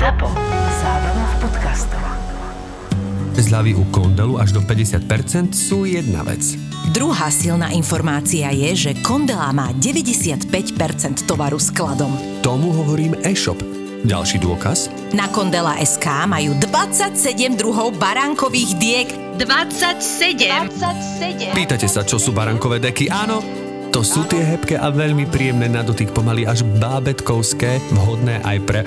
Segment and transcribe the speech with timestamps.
[0.00, 0.32] ZAPO.
[0.80, 2.00] Zábrná v podcastov.
[3.36, 6.56] Zľavy u Kondelu až do 50% sú jedna vec.
[6.96, 12.16] Druhá silná informácia je, že Kondela má 95% tovaru skladom.
[12.40, 13.60] Tomu hovorím e-shop.
[14.00, 14.88] Ďalší dôkaz?
[15.12, 19.08] Na Kondela SK majú 27 druhov baránkových diek.
[19.36, 20.80] 27!
[20.80, 21.52] 27!
[21.52, 23.12] Pýtate sa, čo sú barankové deky?
[23.12, 23.44] Áno,
[23.92, 28.80] to sú tie hebké a veľmi príjemné na dotyk pomaly až bábetkovské, vhodné aj pre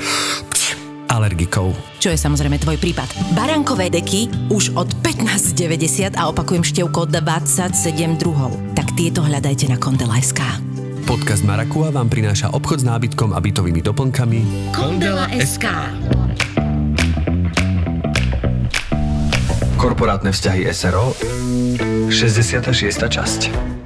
[1.14, 1.78] alergikov.
[2.02, 3.06] Čo je samozrejme tvoj prípad.
[3.38, 8.58] Baránkové deky už od 15,90 a opakujem števko 27 druhov.
[8.74, 10.42] Tak tieto hľadajte na Kondela SK.
[11.06, 14.40] Podcast Marakua vám prináša obchod s nábytkom a bytovými doplnkami
[14.74, 15.70] Kondela SK.
[19.78, 21.12] Korporátne vzťahy SRO
[22.08, 23.04] 66.
[23.04, 23.42] časť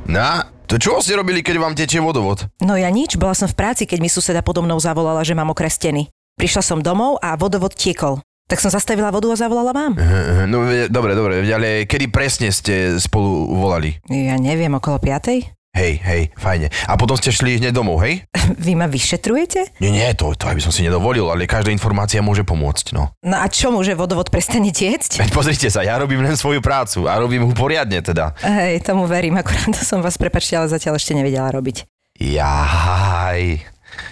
[0.08, 2.48] No, to čo ste robili, keď vám tečie vodovod?
[2.64, 5.52] No ja nič, bola som v práci, keď mi suseda podo mnou zavolala, že mám
[5.52, 6.08] okré steny.
[6.38, 8.22] Prišla som domov a vodovod tiekol.
[8.46, 9.98] Tak som zastavila vodu a zavolala vám.
[10.46, 13.98] No, ve- dobre, dobre, ale kedy presne ste spolu volali?
[14.06, 15.50] Ja neviem, okolo piatej?
[15.74, 16.70] Hej, hej, fajne.
[16.86, 18.22] A potom ste šli hneď domov, hej?
[18.66, 19.82] Vy ma vyšetrujete?
[19.82, 23.10] Nie, nie, to, to by som si nedovolil, ale každá informácia môže pomôcť, no.
[23.26, 25.18] No a čo môže vodovod prestane tiecť?
[25.18, 28.38] Veď pozrite sa, ja robím len svoju prácu a robím ju poriadne teda.
[28.46, 31.82] Hej, tomu verím, akurát to som vás, prepačte, ale zatiaľ ešte nevedela robiť.
[32.22, 33.42] Jaj,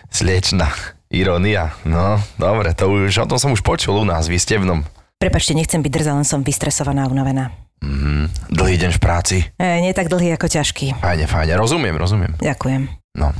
[0.09, 0.69] slečna,
[1.09, 1.73] ironia.
[1.83, 4.83] No, dobre, to už, o tom som už počul u nás, v Istevnom.
[5.15, 7.51] Prepačte, nechcem byť drzá, len som vystresovaná a unavená.
[7.83, 9.37] Mhm, dlhý deň v práci.
[9.55, 10.99] E, nie tak dlhý ako ťažký.
[10.99, 12.33] Fajne, fajne, rozumiem, rozumiem.
[12.39, 12.87] Ďakujem.
[13.15, 13.31] No,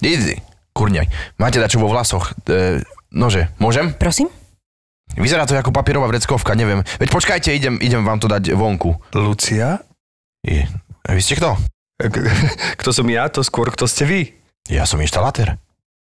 [0.00, 0.40] easy,
[0.72, 1.06] kurňaj.
[1.36, 2.32] Máte dačo vo vlasoch?
[2.44, 3.92] E, nože, môžem?
[3.94, 4.28] Prosím?
[5.12, 6.80] Vyzerá to ako papierová vreckovka, neviem.
[6.96, 8.96] Veď počkajte, idem, idem vám to dať vonku.
[9.12, 9.84] Lucia?
[10.40, 10.64] Je,
[11.04, 11.60] vy ste kto?
[12.00, 12.32] K-
[12.80, 14.20] Kto som ja, to skôr kto ste vy.
[14.66, 15.60] Ja som inštalatér.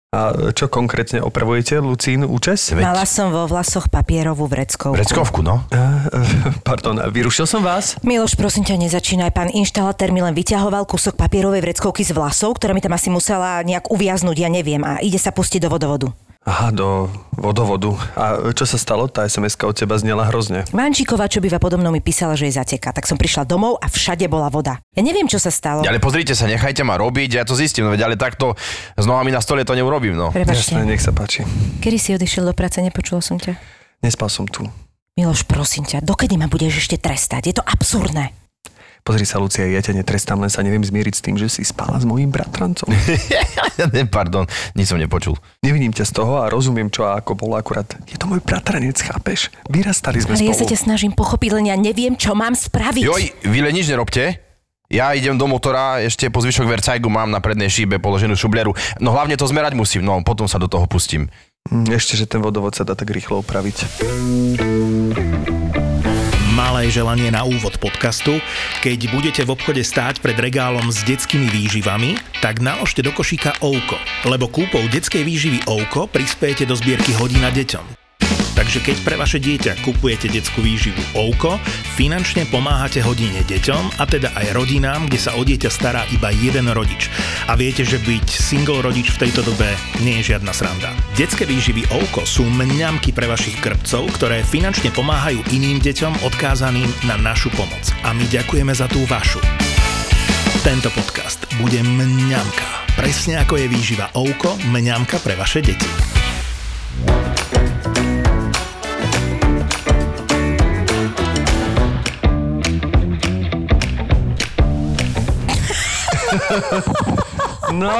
[0.09, 2.73] A čo konkrétne opravujete, Lucín účes?
[2.73, 4.97] Veď- Mala som vo vlasoch papierovú vreckovku.
[4.97, 5.61] Vreckovku, no.
[5.69, 7.93] Uh, pardon, vyrušil som vás?
[8.01, 9.29] Miloš, prosím ťa, nezačínaj.
[9.29, 13.61] Pán inštalatér mi len vyťahoval kúsok papierovej vreckovky z vlasov, ktorá mi tam asi musela
[13.61, 16.09] nejak uviaznuť, ja neviem, a ide sa pustiť do vodovodu.
[16.49, 17.05] Aha, do
[17.37, 17.93] vodovodu.
[18.17, 19.05] A čo sa stalo?
[19.05, 20.65] Tá sms od teba znela hrozne.
[20.73, 23.85] Mančíková, čo býva podo mnou, mi písala, že je zateka, tak som prišla domov a
[23.85, 24.81] všade bola voda.
[24.97, 25.85] Ja neviem, čo sa stalo.
[25.85, 28.57] Ale pozrite sa, nechajte ma robiť, ja to zistím, no ale takto
[28.97, 30.33] s nohami na stole to neurobím, no.
[30.33, 31.45] Prepačte, Jasné, nech sa páči.
[31.85, 33.53] kedy si odišiel do práce, nepočula som ťa.
[34.01, 34.65] Nespal som tu.
[35.13, 37.53] Miloš, prosím ťa, dokedy ma budeš ešte trestať?
[37.53, 38.33] Je to absurdné.
[39.01, 41.97] Pozri sa, Lucia, ja ťa netrestám, len sa neviem zmieriť s tým, že si spala
[41.97, 42.85] s mojím bratrancom.
[44.11, 45.33] Pardon, nič som nepočul.
[45.59, 47.87] Neviním ťa z toho a rozumiem, čo a ako bolo akurát.
[48.05, 49.49] Je to môj bratranec, chápeš?
[49.65, 50.71] Vyrastali sme Ale ja sa spolu.
[50.71, 53.03] ťa snažím pochopiť, len ja neviem, čo mám spraviť.
[53.03, 54.37] Joj, vy len nič nerobte.
[54.89, 58.73] Ja idem do motora, ešte po zvyšok Vercajgu mám na prednej šíbe položenú šubliaru.
[58.97, 61.29] No hlavne to zmerať musím, no potom sa do toho pustím.
[61.69, 63.77] Hm, Ešte, že ten vodovod sa dá tak rýchlo upraviť.
[66.89, 68.41] Želanie na úvod podcastu.
[68.81, 74.01] Keď budete v obchode stáť pred regálom s detskými výživami, tak naložte do košíka Ouko,
[74.25, 77.98] lebo kúpou detskej výživy Ouko prispiejete do zbierky hodina deťom.
[78.59, 81.55] Takže keď pre vaše dieťa kupujete detskú výživu Ouko,
[81.95, 86.67] finančne pomáhate hodine deťom a teda aj rodinám, kde sa o dieťa stará iba jeden
[86.67, 87.07] rodič.
[87.47, 89.71] A viete, že byť single rodič v tejto dobe
[90.03, 90.91] nie je žiadna sranda.
[91.15, 97.15] Detské výživy Ouko sú mňamky pre vašich krpcov, ktoré finančne pomáhajú iným deťom odkázaným na
[97.15, 97.95] našu pomoc.
[98.03, 99.39] A my ďakujeme za tú vašu.
[100.67, 102.91] Tento podcast bude mňamka.
[102.99, 105.87] Presne ako je výživa Ouko, mňamka pre vaše deti.
[117.69, 117.93] No!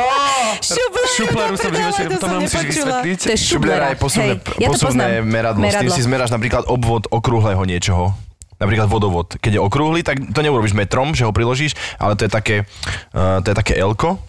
[1.14, 3.18] Šuplaru som v živote, To to musíš vysvetliť.
[3.22, 5.62] To je Šubliara je posuvné, Hej, ja posuvné meradlo.
[5.70, 8.18] S tým si zmeráš napríklad obvod okrúhleho niečoho.
[8.59, 9.40] Napríklad vodovod.
[9.40, 12.56] Keď je okrúhly, tak to neurobiš metrom, že ho priložíš, ale to je také,
[13.16, 14.19] uh, to je také elko,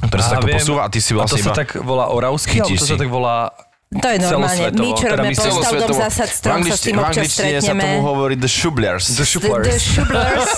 [0.00, 0.56] ktoré sa Á, takto viem.
[0.56, 3.12] posúva a ty si A to vlastne sa tak volá oravsky, alebo to sa tak
[3.12, 3.52] volá...
[3.90, 4.70] To je normálne.
[4.70, 5.98] My, čo teda robíme my postal dom celosvetovo.
[5.98, 7.82] zásad strom, sa s tým občas angličtine sa stretneme.
[7.82, 9.04] tomu hovorí the shublers.
[9.10, 9.66] The The, Shuplers.
[9.66, 10.48] the Shublers.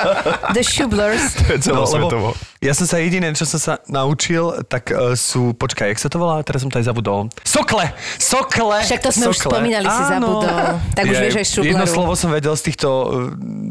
[0.56, 1.22] the Shublers.
[1.36, 2.28] To je celosvetovo.
[2.58, 6.18] Ja som sa jediné, čo som sa naučil, tak uh, sú, počkaj, jak sa to
[6.18, 6.42] volá?
[6.42, 7.30] Teraz som to aj zabudol.
[7.46, 7.94] Sokle!
[8.18, 8.82] Sokle!
[8.82, 9.62] Však to sme už Sokle.
[9.62, 10.42] spomínali, si Áno.
[10.42, 10.58] zabudol.
[10.90, 11.70] Tak už Jej, vieš aj šublaru.
[11.70, 13.08] Jedno slovo som vedel z týchto uh,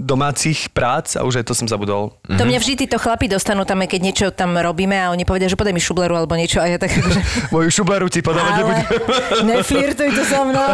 [0.07, 2.15] domácich prác a už aj to som zabudol.
[2.31, 5.59] To mňa vždy títo chlapi dostanú tam, keď niečo tam robíme a oni povedia, že
[5.59, 7.19] podaj mi šubleru alebo niečo a ja tak akože,
[7.53, 8.85] Moju šubleru ti podávať ale nebudem.
[9.51, 10.71] neflirtuj to so mnou.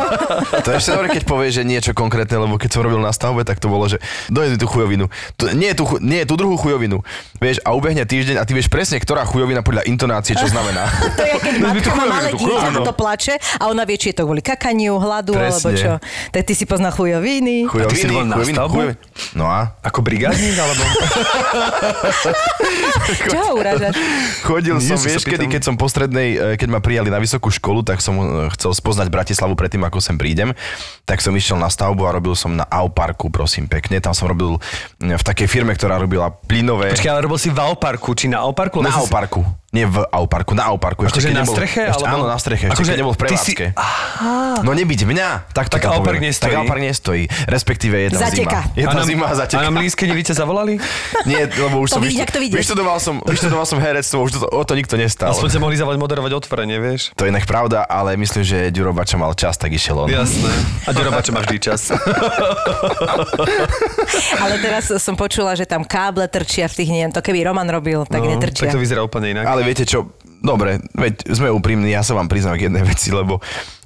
[0.62, 3.42] To je ešte dobre, keď povieš, že niečo konkrétne, lebo keď som robil na stavbe,
[3.42, 3.98] tak to bolo, že
[4.30, 5.10] dojde tú chujovinu.
[5.34, 7.02] Tu, nie, je tú, chu- nie je tú druhú chujovinu.
[7.42, 10.88] Vieš, a ubehne týždeň a ty vieš presne, ktorá chujovina podľa intonácie, čo znamená.
[11.14, 14.16] To je, keď matka má malé dieťa a to plače a ona vie, či je
[14.18, 15.52] to kvôli kakaniu, hladu Presne.
[15.54, 15.92] alebo čo.
[16.34, 17.70] Tak ty si poznal chujoviny.
[17.70, 18.96] A ty si Chujoviny, bol na chujoviny.
[19.38, 19.78] No a?
[19.86, 20.84] Ako brigádnik, alebo...
[23.30, 23.94] Čo ho uražaš?
[24.42, 27.50] Chodil Nie, som, vieš, kedy, keď som po strednej, e, keď ma prijali na vysokú
[27.54, 28.24] školu, tak som e,
[28.58, 30.56] chcel spoznať Bratislavu predtým, ako sem prídem.
[31.06, 34.00] Tak som išiel na stavbu a robil som na Auparku, prosím pekne.
[34.00, 34.58] Tam som robil
[35.00, 36.94] v takej firme, ktorá robila plynové...
[36.96, 37.60] Počkaj, ale robil si v
[37.94, 38.82] Auparku, či na Auparku?
[38.82, 39.46] Na Auparku.
[39.74, 41.02] Nie v Auparku, na Auparku.
[41.04, 43.20] Akože keď na nebol- streche, Ešte, alebo- Áno, na streche, ešte Akože keď nebol v
[43.20, 43.66] ty si- prevádzke.
[44.62, 45.30] No nebyť mňa.
[45.50, 46.46] Tak, to Tak Aupark nestojí.
[46.46, 47.24] Tak Aupark nestojí.
[47.48, 48.60] Respektíve je tam Zateka.
[48.64, 48.76] zima.
[48.76, 49.60] Je A tam na- zima a A zateka.
[49.60, 50.78] na mlíske nevíte zavolali?
[51.26, 52.58] Nie, lebo už To som vidí, vyštu- jak to vidíš.
[52.60, 55.34] vyštudoval som, vyštudoval som herectvo, už to, o to nikto nestal.
[55.34, 57.10] Aspoň ste mohli zavolať moderovať otvorenie, vieš?
[57.16, 60.08] To je inak pravda, ale myslím, že Ďuro Bača mal čas, tak išiel on.
[60.08, 60.54] Jasné.
[60.86, 61.90] A Ďurobačo má vždy čas.
[64.36, 68.04] Ale teraz som počula, že tam káble trčia v tých, neviem, to keby Roman robil,
[68.06, 68.68] tak No, netrčia.
[68.68, 69.46] tak to vyzerá úplne inak.
[69.46, 70.14] Ale viete čo,
[70.44, 73.40] dobre, veď sme úprimní, ja sa vám priznám k jednej veci, lebo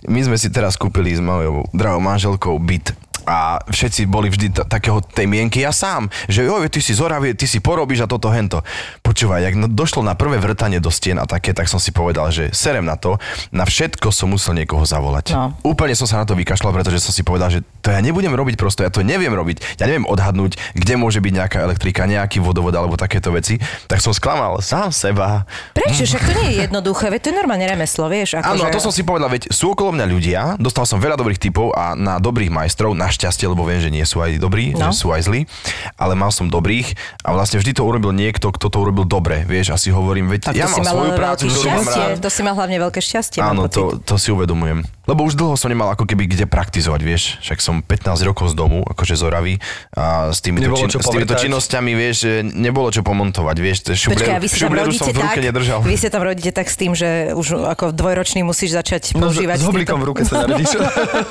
[0.10, 4.66] my sme si teraz kúpili s mojou drahou manželkou byt a všetci boli vždy t-
[4.66, 8.32] takého tej mienky, ja sám, že jo, ty si zoravie, ty si porobíš a toto
[8.32, 8.64] hento.
[9.04, 12.32] Počúvaj, jak no- došlo na prvé vrtanie do stien a také, tak som si povedal,
[12.32, 13.20] že serem na to,
[13.52, 15.36] na všetko som musel niekoho zavolať.
[15.36, 15.52] No.
[15.68, 18.56] Úplne som sa na to vykašľal, pretože som si povedal, že to ja nebudem robiť
[18.56, 22.72] prosto, ja to neviem robiť, ja neviem odhadnúť, kde môže byť nejaká elektrika, nejaký vodovod
[22.72, 23.60] alebo takéto veci.
[23.92, 25.44] Tak som sklamal sám seba,
[25.76, 26.08] Prečo?
[26.08, 28.40] Však to nie je jednoduché, veď to je normálne remeslo, vieš.
[28.40, 28.74] Ako Áno, že...
[28.74, 31.94] to som si povedal, veď sú okolo mňa ľudia, dostal som veľa dobrých typov a
[31.94, 34.94] na dobrých majstrov, našťastie, lebo viem, že nie sú aj dobrí, No.
[34.94, 35.50] že sú aj zlí,
[35.96, 39.74] ale mal som dobrých a vlastne vždy to urobil niekto, kto to urobil dobre, vieš,
[39.74, 42.04] asi hovorím, veď Tak ja mám svoju prácu, ktorú mám šťastie.
[42.06, 42.22] rád.
[42.22, 43.40] To si mal hlavne veľké šťastie.
[43.42, 44.86] Áno, to, to si uvedomujem.
[45.04, 47.24] Lebo už dlho som nemal ako keby kde praktizovať, vieš.
[47.40, 49.54] Však som 15 rokov z domu, akože z Oravy
[49.90, 53.78] a s týmito, Nebolo čin, s týmito činnosťami, vieš, že nebolo čo pomontovať, vieš.
[53.88, 55.80] je Počkaj, vy si tam rodíte som v ruke tak, nedržal.
[55.82, 59.40] vy si tam rodíte tak s tým, že už ako dvojročný musíš začať No, s,
[59.40, 59.58] používať.
[59.58, 60.76] s hoblíkom v ruke sa narodíš.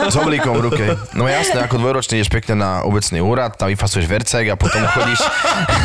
[0.03, 0.85] S oblíkom v ruke.
[1.13, 5.21] No jasné, ako dvojročný ideš pekne na obecný úrad, tam vyfasuješ vercek a potom chodíš.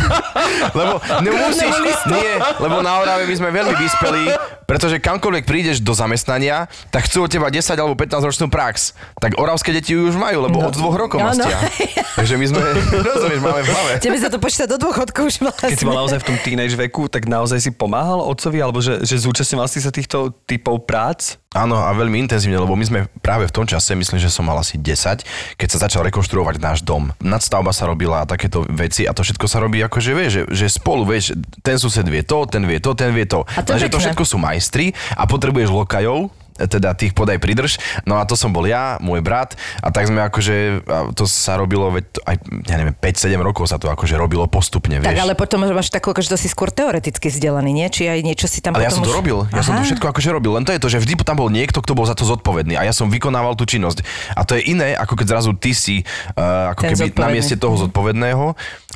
[0.77, 1.75] lebo nemusíš,
[2.07, 4.25] nie, lebo na Orave my sme veľmi vyspelí,
[4.71, 8.95] pretože kamkoľvek prídeš do zamestnania, tak chcú od teba 10 alebo 15 ročnú prax.
[9.19, 11.35] Tak oravské deti ju už majú, lebo od dvoch rokov Áno.
[11.35, 11.59] mastia.
[12.19, 12.61] Takže my sme,
[13.11, 13.91] rozumieš, máme v hlave.
[13.99, 15.75] Tebe sa to počíta do dôchodku už vlastne.
[15.75, 19.03] Keď si bol naozaj v tom teenage veku, tak naozaj si pomáhal otcovi, alebo že,
[19.03, 21.40] že zúčastňoval si sa týchto typov prác?
[21.51, 24.56] Áno, a veľmi intenzívne, lebo my sme práve v tom čase, myslím, že som mal
[24.56, 27.12] asi 10, keď sa začal rekonštruovať náš dom.
[27.19, 30.44] Nadstavba sa robila a takéto veci a to všetko sa robí ako, že vieš, že,
[30.48, 33.44] že spolu, vieš, ten sused vie to, ten vie to, ten vie to.
[33.51, 36.31] A to Takže to všetko sú majstri a potrebuješ lokajov,
[36.68, 37.78] teda tých podaj pridrž.
[38.06, 40.86] No a to som bol ja, môj brat a tak sme akože,
[41.16, 42.36] to sa robilo, veď aj,
[42.68, 45.08] ja neviem, 5-7 rokov sa to akože robilo postupne, vieš.
[45.08, 47.88] Tak ale potom máš takú, že to si skôr teoreticky vzdelaný, nie?
[47.88, 49.18] Či aj niečo si tam Ale ja potom som to už...
[49.18, 49.90] robil, ja som to Aha.
[49.90, 52.18] všetko akože robil, len to je to, že vždy tam bol niekto, kto bol za
[52.18, 54.04] to zodpovedný a ja som vykonával tú činnosť.
[54.36, 56.02] A to je iné, ako keď zrazu ty si
[56.36, 58.46] uh, ako Ten keby na mieste toho zodpovedného,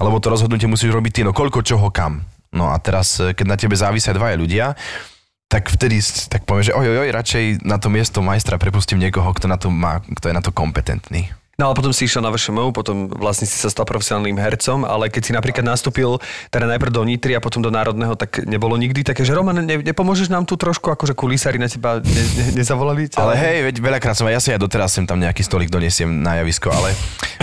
[0.02, 2.26] lebo to rozhodnutie musíš robiť ty, no koľko čoho kam.
[2.56, 4.80] No a teraz, eh, keď na tebe závisia dvaja ľudia,
[5.56, 9.31] tak vtedy tak poviem, že oj, oj, oj, radšej na to miesto majstra prepustím niekoho,
[9.31, 11.31] kto, na to má, kto je na to kompetentný.
[11.56, 15.07] No ale potom si išiel na VŠMU, potom vlastne si sa stal profesionálnym hercom, ale
[15.07, 16.19] keď si napríklad nastúpil
[16.52, 19.80] teda najprv do Nitry a potom do Národného, tak nebolo nikdy také, že Roman, ne,
[19.80, 23.07] nepomôžeš nám tu trošku, akože kulisári na teba ne, ne, nezavolali?
[23.07, 23.24] ťa?
[23.24, 26.44] Ale hej, veď veľakrát som, ja si aj doteraz sem tam nejaký stolik donesiem na
[26.44, 26.92] javisko, ale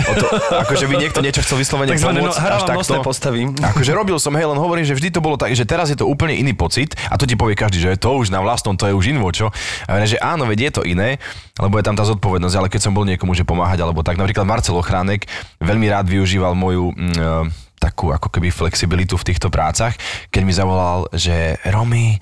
[0.05, 0.29] o to,
[0.61, 3.01] akože by niekto niečo chcel vyslovene Takzvané, no, pomôcť, hrávam až takto.
[3.01, 3.41] postavy.
[3.49, 6.05] Akože robil som, hej, len hovorím, že vždy to bolo tak, že teraz je to
[6.05, 8.93] úplne iný pocit a to ti povie každý, že to už na vlastnom, to je
[8.93, 9.49] už invo, čo?
[9.89, 11.17] A že áno, veď je to iné,
[11.61, 14.47] lebo je tam tá zodpovednosť, ale keď som bol niekomu, že pomáhať, alebo tak, napríklad
[14.47, 15.29] Marcel Ochránek
[15.61, 17.29] veľmi rád využíval moju mm, e,
[17.77, 19.93] takú ako keby flexibilitu v týchto prácach,
[20.33, 22.19] keď mi zavolal, že Romy, e,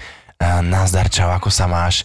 [0.68, 2.04] nazdar, čau, ako sa máš?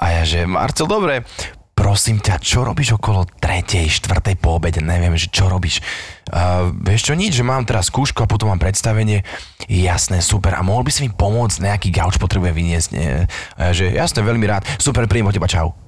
[0.00, 1.28] A ja, že Marcel, dobre,
[1.76, 5.84] prosím ťa, čo robíš okolo tretej, štvrtej po obede, neviem, že čo robíš.
[6.30, 9.26] Uh, vieš čo, nič, že mám teraz skúšku a potom mám predstavenie.
[9.66, 10.54] Jasné, super.
[10.54, 12.88] A mohol by si mi pomôcť, nejaký gauč potrebuje vyniesť.
[12.94, 13.26] Nie?
[13.58, 14.62] A ja, že jasné, veľmi rád.
[14.78, 15.81] Super, príjem teba, čau.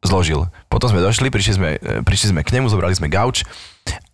[0.00, 0.48] Zložil.
[0.72, 3.44] Potom sme došli, prišli sme, e, prišli sme k nemu, zobrali sme gauč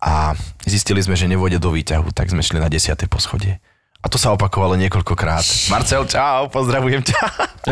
[0.03, 0.35] a
[0.67, 3.07] zistili sme, že nevôjde do výťahu, tak sme šli na 10.
[3.07, 3.63] poschodie.
[3.97, 5.41] A to sa opakovalo niekoľkokrát.
[5.73, 7.17] Marcel, čau, pozdravujem ťa.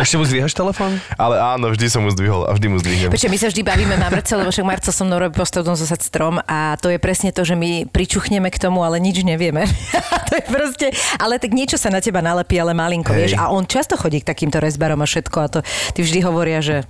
[0.03, 0.97] Ešte mu zdvíhaš telefón?
[1.21, 3.13] Ale áno, vždy som mu zdvihol a vždy mu zdvihnem.
[3.13, 6.01] Počkaj, my sa vždy bavíme na Marcel, lebo však Marcel so mnou robí postavdom zosať
[6.01, 9.69] strom a to je presne to, že my pričuchneme k tomu, ale nič nevieme.
[10.27, 10.87] to je proste,
[11.21, 13.19] ale tak niečo sa na teba nalepí, ale malinko, Hej.
[13.21, 13.33] vieš.
[13.37, 15.59] A on často chodí k takýmto rezbarom a všetko a to
[15.93, 16.89] ty vždy hovoria, že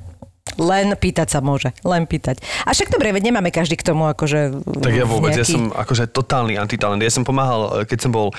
[0.55, 2.39] len pýtať sa môže, len pýtať.
[2.63, 4.65] A však dobre, veď nemáme každý k tomu akože...
[4.79, 6.99] Tak ja vôbec, ja nejaký- som akože totálny antitalent.
[7.03, 8.31] Ja som pomáhal, keď som bol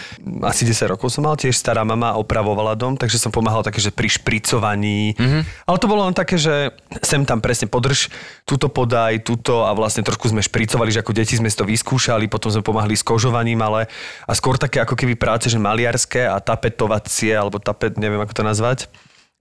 [0.44, 3.92] asi 10 rokov som mal, tiež stará mama opravovala dom, takže som pomáhal také, že
[3.92, 5.16] pri špricovaní.
[5.16, 5.42] Mm-hmm.
[5.68, 6.72] Ale to bolo len také, že
[7.04, 8.08] sem tam presne podrž,
[8.48, 12.28] túto podaj, túto a vlastne trošku sme špricovali, že ako deti sme si to vyskúšali,
[12.32, 13.90] potom sme pomáhali s kožovaním, ale
[14.24, 18.42] a skôr také ako keby práce, že maliarské a tapetovacie, alebo tapet, neviem ako to
[18.42, 18.78] nazvať.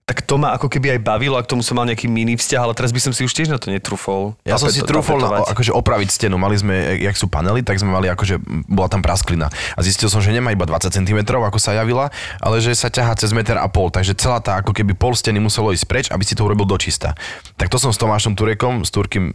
[0.06, 2.62] Tak to ma ako keby aj bavilo a k tomu som mal nejaký mini vzťah,
[2.62, 4.38] ale teraz by som si už tiež na to netrúfol.
[4.46, 6.38] Ja som si trúfol na, akože opraviť stenu.
[6.38, 8.38] Mali sme, jak sú panely, tak sme mali akože,
[8.70, 9.50] bola tam prasklina.
[9.74, 13.18] A zistil som, že nemá iba 20 cm, ako sa javila, ale že sa ťahá
[13.18, 13.90] cez meter a pol.
[13.90, 17.18] Takže celá tá ako keby pol steny muselo ísť preč, aby si to urobil dočista.
[17.58, 19.34] Tak to som s Tomášom Turekom, s Turkým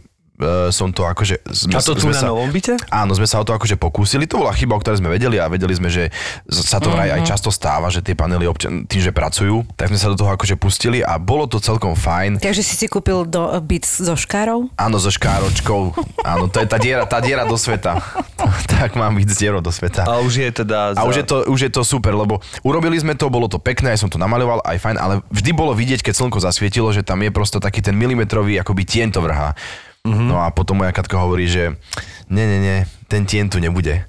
[0.70, 1.42] som to akože...
[1.48, 2.76] Sme, A to tu sme na novom byte?
[2.88, 4.28] Áno, sme sa o to akože pokúsili.
[4.30, 6.12] To bola chyba, o ktorej sme vedeli a vedeli sme, že
[6.50, 9.98] sa to vraj aj často stáva, že tie panely občan, tým, že pracujú, tak sme
[9.98, 12.42] sa do toho akože pustili a bolo to celkom fajn.
[12.42, 14.68] Takže si si kúpil do, byt so škárou?
[14.76, 15.94] Áno, so škáročkou.
[16.22, 17.98] Áno, to je tá diera, tá diera do sveta.
[18.78, 20.04] tak mám byť z dierou do sveta.
[20.06, 20.98] A už je teda...
[20.98, 23.94] A už je, to, už je to super, lebo urobili sme to, bolo to pekné,
[23.94, 27.22] aj som to namaľoval, aj fajn, ale vždy bolo vidieť, keď slnko zasvietilo, že tam
[27.22, 29.54] je prosto taký ten milimetrový akoby tieň to vrhá.
[30.02, 30.28] Mm-hmm.
[30.28, 31.78] No a potom moja Katka hovorí, že
[32.26, 34.02] nie, nie, nie, ten tieň tu nebude.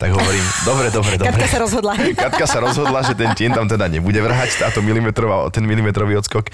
[0.00, 1.44] Tak hovorím, dobre, dobre, dobre.
[1.44, 1.92] Katka sa rozhodla.
[2.24, 6.48] Katka sa rozhodla, že ten tieň tam teda nebude vrhať, táto milimetrová, ten milimetrový odskok.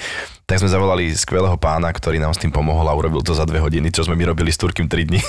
[0.51, 3.63] Tak sme zavolali skvelého pána, ktorý nám s tým pomohol a urobil to za dve
[3.63, 5.23] hodiny, čo sme my robili s Turkým 3 dní.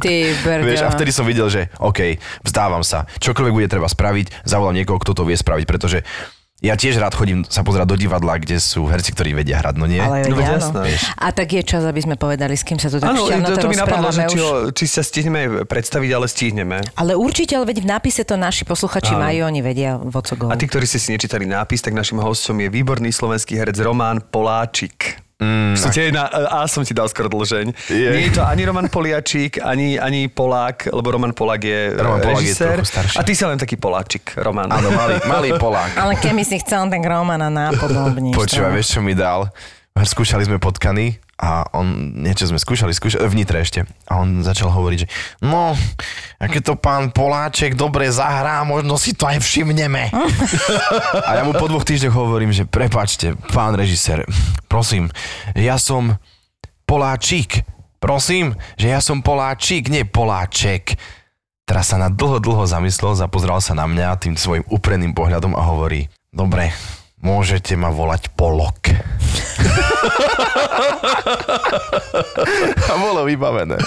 [0.00, 0.64] Ty brďo.
[0.64, 3.04] Vieš, a vtedy som videl, že OK, vzdávam sa.
[3.20, 6.04] Čokoľvek bude treba spraviť, zavolám niekoho, kto to vie spraviť, pretože
[6.62, 9.90] ja tiež rád chodím sa pozerať do divadla, kde sú herci, ktorí vedia hrať, no
[9.90, 9.98] nie?
[9.98, 10.86] Ale No veď áno.
[11.18, 13.66] A tak je čas, aby sme povedali, s kým sa tu tak Áno, to, to
[13.66, 16.78] mi napadlo, že či, ho, či sa stihneme predstaviť, ale stihneme.
[16.94, 19.26] Ale určite, ale veď v nápise to naši posluchači Áno.
[19.26, 20.46] majú, oni vedia, vo co go.
[20.48, 24.22] A tí, ktorí ste si nečítali nápis, tak našim hostom je výborný slovenský herec Román
[24.22, 25.18] Poláčik.
[25.42, 27.66] Mm, aj na A som ti dal skoro dlžeň.
[27.90, 28.08] Je.
[28.14, 32.26] Nie je to ani Roman Poliačik, ani, ani Polák, lebo Roman Polák je Roman eh,
[32.30, 32.68] Polák je režisér.
[32.78, 33.16] trochu starší.
[33.18, 34.70] a ty si len taký Poláčik, Roman.
[34.70, 35.98] Áno, malý, malý Polák.
[35.98, 38.38] Ale keby si chcel, tak Romana nápodobníš.
[38.38, 39.50] Počúvaj, vieš, čo mi dal?
[39.92, 43.84] Skúšali sme potkany a on, niečo sme skúšali, skúšali, v Nitre ešte.
[44.08, 45.08] A on začal hovoriť, že
[45.44, 45.76] no,
[46.40, 50.08] aké to pán Poláček dobre zahrá, možno si to aj všimneme.
[51.28, 54.24] a ja mu po dvoch týždňoch hovorím, že prepačte, pán režisér,
[54.64, 55.12] prosím,
[55.52, 56.16] ja som
[56.88, 57.64] Poláčik.
[58.02, 60.96] Prosím, že ja som Poláčik, nie Poláček.
[61.68, 65.62] Teraz sa na dlho, dlho zamyslel, zapozral sa na mňa tým svojim upreným pohľadom a
[65.62, 66.74] hovorí, dobre,
[67.22, 68.90] môžete ma volať Polok.
[72.90, 73.78] a bolo vybavené.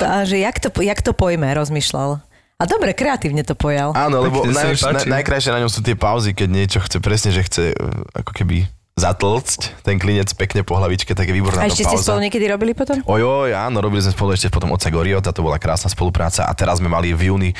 [0.00, 2.22] A že jak to, jak to pojme, rozmýšľal.
[2.62, 3.90] A dobre, kreatívne to pojal.
[3.98, 4.86] Áno, lebo páči.
[4.86, 7.76] na, najkrajšie na ňom sú tie pauzy, keď niečo chce presne, že chce e,
[8.14, 12.28] ako keby zatlcť ten klinec pekne po hlavičke, tak je výborná A ešte ste spolu
[12.28, 13.00] niekedy robili potom?
[13.02, 16.78] Ojoj, áno, robili sme spolu ešte potom Oca Goriota, to bola krásna spolupráca a teraz
[16.78, 17.50] sme mali v júni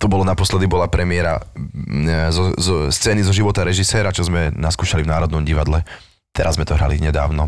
[0.00, 5.04] to bolo naposledy, bola premiéra mm, zo, zo scény zo života režiséra, čo sme naskúšali
[5.04, 5.84] v Národnom divadle.
[6.32, 7.44] Teraz sme to hrali nedávno.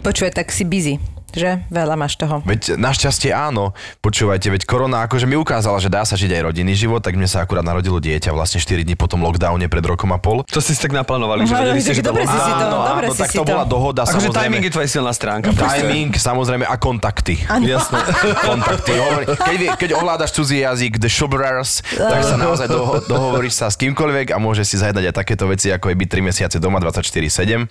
[0.00, 0.96] Počuje, tak si busy,
[1.34, 1.50] že?
[1.68, 2.40] Veľa máš toho.
[2.42, 3.72] Veď našťastie áno.
[3.98, 7.24] Počúvajte, veď korona akože mi ukázala, že dá sa žiť aj rodinný život, tak mne
[7.24, 10.44] sa akurát narodilo dieťa vlastne 4 dní po tom lockdowne pred rokom a pol.
[10.44, 12.22] To si tak naplánovali, že No, vedeli tak ste, že to bolo...
[12.22, 14.36] si si to- Áno, dobre áno, si tak si to to- bola dohoda, Akože samozrejme.
[14.38, 15.48] timing je tvoja silná stránka.
[15.52, 17.34] Timing, samozrejme, a kontakty.
[17.42, 17.98] Jasné.
[18.48, 18.92] kontakty.
[19.26, 24.30] Keď, keď ovládaš cudzí jazyk, the Schuberers, tak sa naozaj doho, dohovoríš sa s kýmkoľvek
[24.30, 27.64] a môže si zajedať aj takéto veci, ako je byť 3 mesiace doma 24-7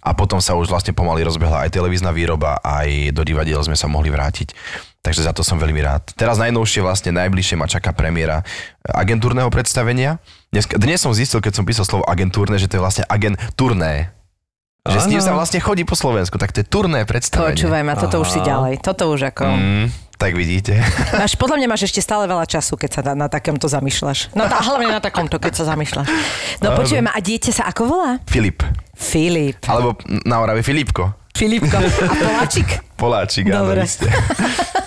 [0.00, 3.90] a potom sa už vlastne pomaly rozbehla aj televízna výroba, aj do divadiel sme sa
[3.90, 4.52] mohli vrátiť.
[5.04, 6.16] Takže za to som veľmi rád.
[6.16, 8.40] Teraz najnovšie vlastne najbližšie ma čaká premiéra
[8.88, 10.16] agentúrneho predstavenia.
[10.48, 14.16] Dnes, dnes som zistil, keď som písal slovo agentúrne, že to je vlastne agentúrne.
[14.84, 15.28] Že s tým Áno.
[15.28, 17.56] sa vlastne chodí po Slovensku, tak to je turné predstavenie.
[17.56, 18.48] Počúvaj ma, toto už si Aha.
[18.48, 18.74] ďalej.
[18.84, 19.44] Toto už ako...
[19.48, 19.88] Mm,
[20.20, 20.76] tak vidíte.
[21.20, 24.36] Máš, podľa mňa máš ešte stále veľa času, keď sa na, na takomto zamýšľaš.
[24.36, 26.08] No tá, hlavne na takomto, keď sa zamýšľaš.
[26.60, 28.20] No počujem, a dieťa sa ako volá?
[28.28, 28.60] Filip.
[28.92, 29.60] Filip.
[29.68, 29.96] Alebo
[30.28, 31.23] na Orave Filipko.
[31.34, 31.74] Filipko.
[31.74, 31.82] A
[32.14, 32.68] Poláčik?
[32.94, 33.82] Poláčik, áno, Dobre.
[33.82, 34.06] iste.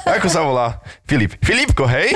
[0.07, 0.79] Ako sa volá?
[1.03, 1.35] Filip.
[1.37, 2.15] Filipko, hej?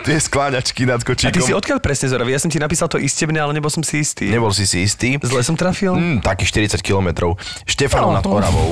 [0.00, 1.58] Tie skláňačky nad A ty si kočíkom.
[1.58, 2.30] odkiaľ presne, Zoravi?
[2.30, 4.30] Ja som ti napísal to istebne, ale nebol som si istý.
[4.30, 5.18] Nebol si si istý?
[5.18, 5.92] Zle som trafil?
[5.92, 7.34] Mm, takých 40 kilometrov.
[7.64, 8.14] Štefanov Oh.
[8.14, 8.70] nad Oravou.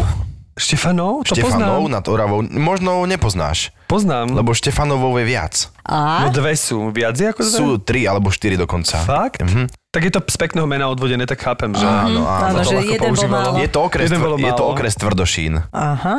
[0.54, 1.26] Štefanov?
[1.26, 1.92] To Štefanov poznám.
[1.92, 2.40] nad Oravou.
[2.46, 4.32] Možno nepoznáš, Poznám.
[4.32, 5.54] lebo Štefanovou je viac.
[5.82, 6.22] A?
[6.22, 6.88] No dve sú.
[6.88, 7.52] Viac je ako dve?
[7.52, 8.96] Sú tri alebo štyri dokonca.
[8.98, 9.42] Fakt?
[9.42, 9.68] Mhm.
[9.96, 11.80] Tak je to z pekného mena odvodené, tak chápem, že...
[11.80, 12.52] Áno, áno.
[12.52, 13.48] Áno, to že jeden bol používalo.
[13.48, 13.64] málo.
[13.64, 15.52] Je to okres, Jeden je to okres Tvrdošín.
[15.72, 16.16] Aha.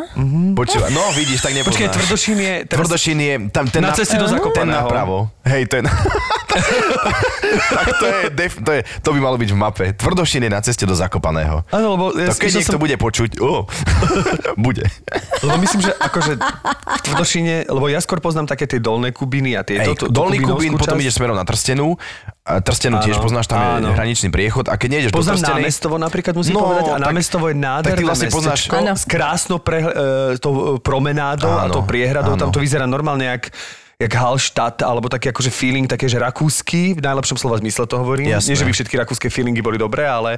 [0.57, 1.69] Počúva, no vidíš, tak nepoznáš.
[1.69, 2.53] Počkej, Tvrdošín je...
[2.65, 2.77] Teraz...
[2.81, 4.81] Tvrdošín je tam ten Na ceste do Ten Zakopaného.
[4.81, 5.29] napravo.
[5.45, 5.85] Hej, ten...
[7.69, 9.85] tak to je, def, to je, to by malo byť v mape.
[9.93, 11.61] Tvrdošín je na ceste do Zakopaného.
[11.69, 12.05] Áno, lebo...
[12.17, 13.69] Ja, To keď niekto som- bude počuť, oh,
[14.57, 14.89] bude.
[15.45, 19.61] Lebo myslím, že akože v Tvrdošine, lebo ja skôr poznám také tie dolné Kubiny a
[19.61, 19.93] tieto.
[19.93, 21.93] Hej, Dolný Kubín, potom ideš smerom na Trstenu.
[22.47, 23.89] A Trstenu tiež poznáš, tam je áno.
[23.91, 24.65] hraničný priechod.
[24.65, 25.55] A keď nejdeš do Poznám Trstenej...
[25.61, 26.83] námestovo napríklad, musím No, povedať.
[26.85, 28.93] A tak- námestovo je nádherné tak ty vlastne poznáš- Áno.
[28.93, 29.91] s krásnou pre, e,
[30.37, 32.33] tou e, promenádou a Áno, tou priehradou.
[32.33, 32.55] Tam áno.
[32.55, 33.51] to vyzerá normálne jak
[33.97, 38.29] jak Hallstatt, alebo taký akože feeling, také, že rakúsky, v najlepšom slova zmysle to hovorím.
[38.29, 38.53] Jasné.
[38.53, 40.37] Nie, že by všetky rakúske feelingy boli dobré, ale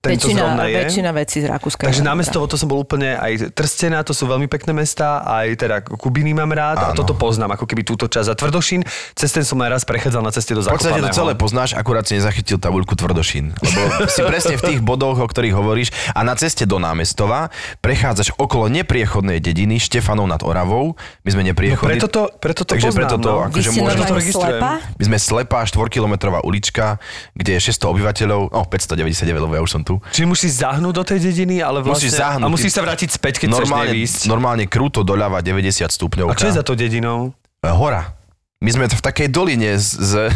[0.00, 0.80] tento Väčšina, je.
[0.80, 1.84] väčšina vecí z Rakúska.
[1.84, 5.46] Takže je námestovo to som bol úplne aj Trstená, to sú veľmi pekné mesta, aj
[5.58, 6.96] teda Kubiny mám rád a Áno.
[6.96, 8.28] toto poznám, ako keby túto časť.
[8.28, 8.80] A Tvrdošín,
[9.12, 11.12] cez ten som aj raz prechádzal na ceste do V podstate to Zakopaného.
[11.12, 13.52] celé poznáš, akurát si nezachytil tabuľku Tvrdošín.
[13.52, 18.32] Lebo si presne v tých bodoch, o ktorých hovoríš a na ceste do námestova prechádzaš
[18.34, 20.96] okolo nepriechodnej dediny Štefanov nad Oravou.
[21.20, 22.00] My sme No nepriechodní.
[22.00, 23.44] preto to, preto to Takže poznám, preto to no.
[23.44, 24.70] akože môžem- to slepa?
[24.96, 26.96] My sme slepá 4-kilometrová ulička,
[27.32, 29.89] kde je 600 obyvateľov, no 599, lebo ja už som tu.
[29.98, 32.06] Čiže musíš zahnúť do tej dediny, ale vlastne...
[32.06, 32.46] Musíš zahnúť.
[32.46, 34.20] A musíš sa vrátiť späť, keď normálne, chceš nevísť.
[34.30, 36.30] normálne krúto doľava 90 stupňov.
[36.30, 37.34] A čo je za to dedinou?
[37.64, 38.20] Hora.
[38.60, 39.88] My sme v takej doline z...
[39.96, 40.12] z...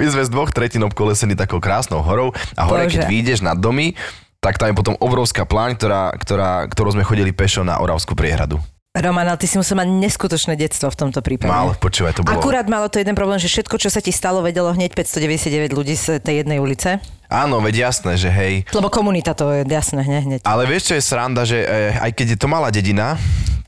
[0.00, 3.00] My sme z dvoch tretín obkolesení takou krásnou horou a hore, Bože.
[3.00, 3.96] keď vyjdeš na domy,
[4.44, 8.60] tak tam je potom obrovská pláň, ktorá, ktorá, ktorou sme chodili pešo na Oravskú priehradu.
[8.90, 11.46] Roman, ale ty si musel mať neskutočné detstvo v tomto prípade.
[11.46, 12.34] Mal, počúvaj, to bolo...
[12.34, 15.94] Akurát malo to jeden problém, že všetko, čo sa ti stalo, vedelo hneď 599 ľudí
[15.94, 16.98] z tej jednej ulice.
[17.30, 18.66] Áno, veď jasné, že hej.
[18.74, 20.40] Lebo komunita to je jasné, hne, hneď.
[20.42, 23.14] Ale vieš, čo je sranda, že e, aj keď je to malá dedina,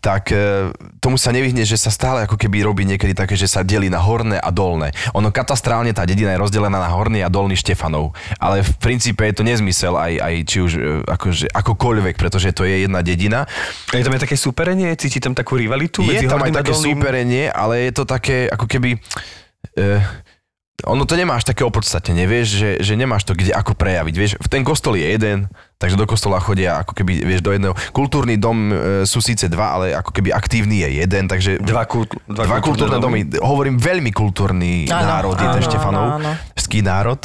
[0.03, 3.63] tak e, tomu sa nevyhne, že sa stále ako keby robí niekedy také, že sa
[3.63, 4.91] delí na horné a dolné.
[5.15, 8.11] Ono katastrálne tá dedina je rozdelená na horný a dolný Štefanov.
[8.43, 12.67] Ale v princípe je to nezmysel aj, aj či už e, akože, akokoľvek, pretože to
[12.67, 13.47] je jedna dedina.
[13.95, 14.91] Je tam aj také superenie?
[14.99, 16.99] Cíti tam takú rivalitu Je medzi tam aj také dolným?
[16.99, 18.99] súperenie, ale je to také ako keby...
[19.79, 20.03] E,
[20.83, 24.15] ono to nemáš také opodstatnenie, vieš, že, že nemáš to kde ako prejaviť.
[24.19, 25.47] Vieš, ten kostol je jeden,
[25.79, 27.75] takže do kostola chodia ako keby, vieš, do jedného.
[27.95, 28.75] Kultúrny dom e,
[29.07, 31.63] sú síce dva, ale ako keby aktívny je jeden, takže...
[31.63, 33.23] Dva, kult, dva, kultúrne domy.
[33.39, 36.07] Hovorím veľmi kultúrny Áno, národ, je ten áno, Štefanov.
[36.59, 37.21] Ský národ.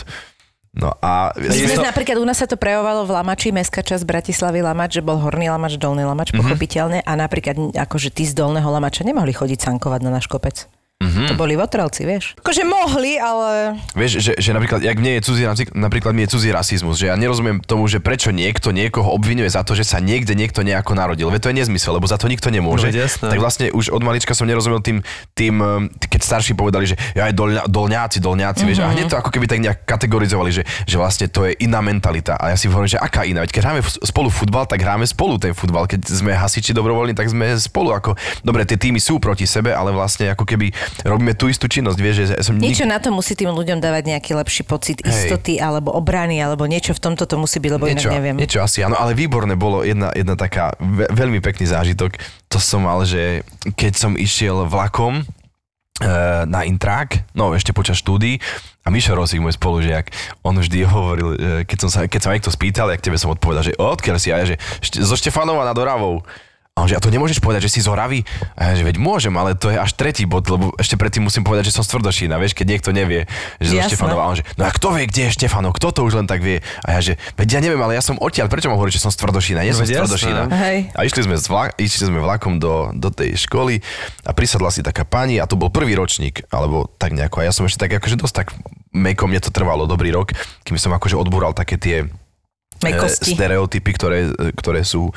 [0.77, 1.34] No a...
[1.34, 5.01] My sme napríklad, u nás sa to prejavovalo v Lamači, mestská časť Bratislavy Lamač, že
[5.01, 6.45] bol horný Lamač, dolný Lamač, Mhm.
[6.45, 7.00] pochopiteľne.
[7.02, 10.69] A napríklad, akože tí z dolného Lamača nemohli chodiť sankovať na náš kopec.
[10.98, 11.30] Mhm.
[11.30, 12.34] To boli votrelci, vieš.
[12.42, 13.78] Akože mohli, ale...
[13.94, 15.44] Vieš, že, že napríklad, jak mne je cudzí,
[15.78, 19.62] napríklad mi je cudzí rasizmus, že ja nerozumiem tomu, že prečo niekto niekoho obvinuje za
[19.62, 21.30] to, že sa niekde niekto nejako narodil.
[21.30, 22.90] Veď to je nezmysel, lebo za to nikto nemôže.
[22.90, 23.30] No, jasné.
[23.30, 25.06] tak vlastne už od malička som nerozumel tým,
[25.38, 28.70] tým um, keď starší povedali, že ja aj dolňa, dolňáci, dolňáci, mm-hmm.
[28.74, 31.78] vieš, a hneď to ako keby tak nejak kategorizovali, že, že vlastne to je iná
[31.78, 32.42] mentalita.
[32.42, 33.46] A ja si hovorím, že aká iná?
[33.46, 35.86] Veď keď hráme spolu futbal, tak hráme spolu ten futbal.
[35.86, 38.18] Keď sme hasiči dobrovoľní, tak sme spolu ako...
[38.42, 42.15] Dobre, tie týmy sú proti sebe, ale vlastne ako keby robíme tú istú činnosť, vieš,
[42.21, 45.10] že som nik- Niečo na to musí tým ľuďom dávať nejaký lepší pocit Hej.
[45.10, 48.36] istoty alebo obrany, alebo niečo v tomto to musí byť, lebo niečo, inak neviem.
[48.36, 52.15] niečo asi áno, ale výborné bolo jedna, jedna taká ve, veľmi pekný zážitok.
[52.47, 55.23] To som mal, že keď som išiel vlakom e,
[56.45, 58.38] na Intrák, no ešte počas štúdií,
[58.82, 62.36] a Mišo Rosík, môj spolužiak, on vždy hovoril, že keď, som sa, keď sa ma
[62.36, 65.62] niekto spýtal, jak tebe som odpovedal, že odkiaľ si, a ja, že "Šte- zo Štefanova
[65.62, 66.23] nad Oravou.
[66.78, 68.22] A on že, a to nemôžeš povedať, že si z Horavy?
[68.54, 71.42] A ja, že veď môžem, ale to je až tretí bod, lebo ešte predtým musím
[71.42, 73.26] povedať, že som z Tvrdošína, vieš, keď niekto nevie,
[73.58, 73.98] že zo Jasné.
[73.98, 74.22] Štefanova.
[74.22, 76.46] A on že, no a kto vie, kde je Štefanov, kto to už len tak
[76.46, 76.62] vie?
[76.86, 79.10] A ja že, veď ja neviem, ale ja som odtiaľ, prečo mám hovoriť, že som
[79.10, 79.66] z Tvrdošína?
[79.66, 80.06] Nie No som z veď jasné.
[80.06, 80.44] Tvrdošína.
[80.54, 80.78] Hej.
[80.94, 83.82] A išli sme, vla, išli sme vlakom do, do tej školy
[84.22, 87.42] a prisadla si taká pani a to bol prvý ročník, alebo tak nejako.
[87.42, 88.48] A ja som ešte tak akože dosť tak
[88.94, 90.30] meko, mne to trvalo dobrý rok,
[90.62, 92.06] kým som akože odbúral také tie
[92.86, 93.34] Mekosti.
[93.34, 95.10] e, stereotypy, ktoré, e, ktoré sú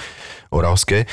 [0.49, 1.05] oravské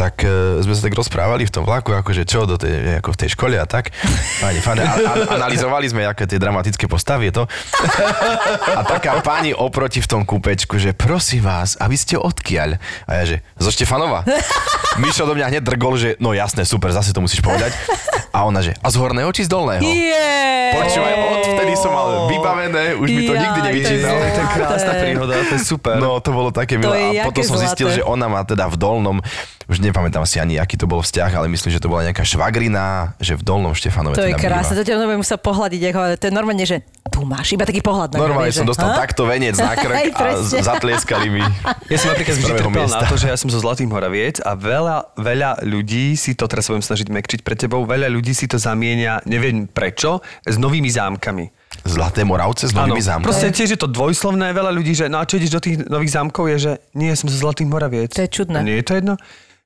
[0.00, 3.18] tak e, sme sa tak rozprávali v tom vlaku, akože čo do tej, ako v
[3.20, 3.92] tej škole a tak.
[4.40, 7.44] Pani, fane, a, a, analyzovali sme, aké tie dramatické postavy je to.
[8.64, 12.80] A taká pani oproti v tom kúpečku, že prosím vás, a vy ste odkiaľ?
[13.04, 14.24] A ja, že zo Štefanova.
[15.04, 17.76] Mišo do mňa hneď drgol, že no jasné, super, zase to musíš povedať.
[18.32, 19.84] A ona, že a z horného či z dolného?
[19.84, 20.80] Yeah.
[20.80, 24.14] Počúvaj, odvtedy som mal vybavené, už mi to Jaj, nikdy to je nevyčítal.
[24.14, 25.94] To je krásna To je- príhoda, to je super.
[25.98, 27.20] No, to bolo také milé.
[27.20, 28.00] A potom som zistil, zlaté.
[28.00, 29.18] že ona má teda v dolnom
[29.70, 33.14] už nepamätám si ani, aký to bol vzťah, ale myslím, že to bola nejaká švagrina,
[33.16, 34.78] že v Dolnom Štefanove To je teda krásne, býva.
[34.78, 38.10] to ťa normálne musel pohľadiť, ako, to je normálne, že tu máš, iba taký pohľad
[38.10, 38.98] na Normálne som že- dostal Ha?
[38.98, 40.26] takto venec na krk a
[40.68, 41.42] zatlieskali mi.
[41.86, 45.14] Ja som napríklad vždy trpel na to, že ja som zo Zlatých Moraviec a veľa,
[45.14, 48.58] veľa ľudí si to, teraz sa budem snažiť mekčiť pred tebou, veľa ľudí si to
[48.58, 51.46] zamienia, neviem prečo, s novými zámkami.
[51.80, 53.24] Zlaté Moravce s novými zámkami.
[53.24, 56.12] proste tiež je to dvojslovné, veľa ľudí, že no a čo ideš do tých nových
[56.12, 58.10] zámkov, je, že nie, som zo Zlatých Moraviec.
[58.12, 58.58] To je čudné.
[58.58, 59.14] A nie je to jedno?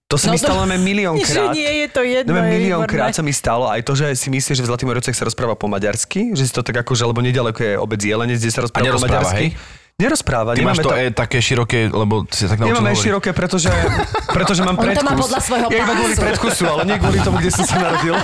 [0.06, 1.50] To sa No mi to- stalo len miliónkrát.
[1.50, 4.28] Že nie je to jedno, No, je miliónkrát sa mi stalo aj to, že si
[4.28, 7.04] myslíš, že v Zlatých Moravciach sa rozpráva po maďarsky, že si to tak ako, že
[7.04, 9.46] lebo nedaleko je obec Jelenec, kde sa rozpráva po maďarsky.
[9.50, 9.82] hej?
[9.94, 13.06] Nerozpráva, Ty máš nemáme to E také široké, lebo si tak naučil Nemáme hovoriť.
[13.06, 13.70] široké, pretože,
[14.26, 15.06] pretože mám On to predkus.
[15.06, 16.24] má podľa svojho ja iba kvôli pásu.
[16.26, 18.14] predkusu, ale nie kvôli tomu, kde som sa narodil.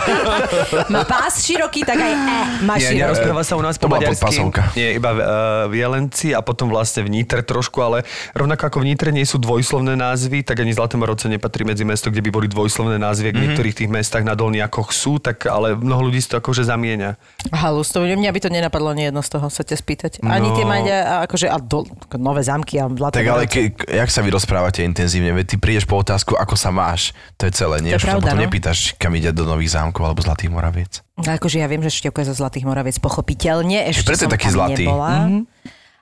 [0.90, 2.18] Má pás široký, tak aj E
[2.66, 2.98] má Nie, široký.
[3.00, 4.34] nerozpráva sa u nás To po maďarsky.
[4.74, 5.30] Nie, iba v, uh,
[5.64, 8.02] v Jelenci a potom vlastne v Nitre trošku, ale
[8.34, 12.10] rovnako ako v Nitre nie sú dvojslovné názvy, tak ani Zlaté Moravce nepatrí medzi mesto,
[12.10, 15.78] kde by boli dvojslovné názvy, ak v niektorých tých mestách na Dolniakoch sú, tak ale
[15.78, 17.14] mnoho ľudí si to akože zamieňa.
[17.52, 20.12] Halus, to mňa by to nenapadlo ani jedno z toho sa ťa spýtať.
[20.20, 20.58] Ani No.
[20.58, 21.84] tie Maďa, akože, do,
[22.16, 25.32] nové zámky a zlaté Tak ale ke, jak sa vy rozprávate intenzívne?
[25.36, 27.14] Veď ty prídeš po otázku, ako sa máš.
[27.38, 27.92] To je celé, nie?
[27.94, 28.44] To je pravda, potom no.
[28.48, 30.92] nepýtaš, kam ide do Nových zámkov alebo Zlatých Moraviec.
[31.20, 34.34] Ale akože ja viem, že Števko je zo Zlatých Moraviec pochopiteľne, ešte preto je som
[34.34, 34.84] taký tam zlatý.
[34.84, 35.10] nebola.
[35.28, 35.40] Mhm.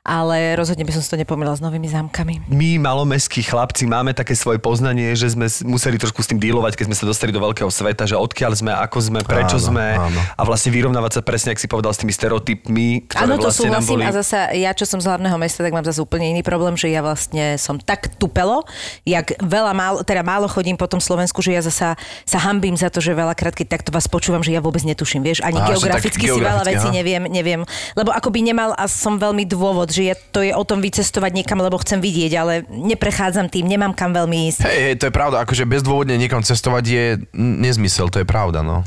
[0.09, 2.49] Ale rozhodne by som si to nepomýla s novými zámkami.
[2.49, 6.85] My, malomestskí chlapci, máme také svoje poznanie, že sme museli trošku s tým dílovať, keď
[6.89, 10.21] sme sa dostali do veľkého sveta, že odkiaľ sme, ako sme, prečo Áno, sme áno.
[10.33, 13.69] a vlastne vyrovnávať sa presne, ak si povedal, s tými stereotypmi, ktoré Áno, to vlastne
[13.69, 14.03] nám súhlasím boli...
[14.09, 16.89] a zasa ja, čo som z hlavného mesta, tak mám zase úplne iný problém, že
[16.89, 18.65] ja vlastne som tak tupelo,
[19.05, 22.89] jak veľa málo, teda málo chodím po tom Slovensku, že ja zasa sa hambím za
[22.89, 26.25] to, že veľakrát, keď takto vás počúvam, že ja vôbec netuším, vieš, ani Aha, geograficky
[26.25, 27.61] tak si veľa geograficky, vecí neviem, neviem,
[27.93, 31.43] lebo ako by nemal a som veľmi dôvod, že je, to je o tom vycestovať
[31.43, 34.63] niekam, lebo chcem vidieť, ale neprechádzam tým, nemám kam veľmi ísť.
[34.63, 38.87] Hej, hej, to je pravda, akože bezdôvodne niekam cestovať je nezmysel, to je pravda, no.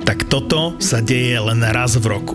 [0.00, 2.34] Tak toto sa deje len raz v roku.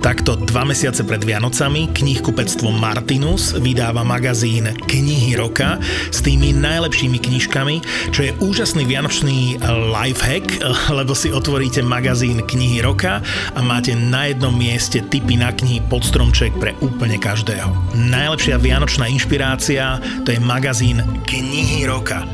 [0.00, 5.76] Takto dva mesiace pred Vianocami knihkupectvo Martinus vydáva magazín Knihy roka
[6.08, 9.60] s tými najlepšími knižkami, čo je úžasný vianočný
[9.92, 10.64] lifehack,
[10.98, 13.20] lebo si otvoríte magazín Knihy roka
[13.52, 17.68] a máte na jednom mieste tipy na knihy pod stromček pre úplne každého.
[17.92, 22.24] Najlepšia vianočná inšpirácia to je magazín Knihy roka.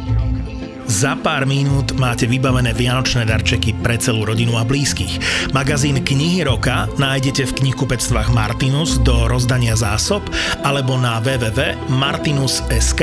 [0.87, 5.19] Za pár minút máte vybavené vianočné darčeky pre celú rodinu a blízkych.
[5.51, 10.23] Magazín Knihy roka nájdete v knihkupectvách Martinus do rozdania zásob
[10.63, 13.03] alebo na www.martinus.sk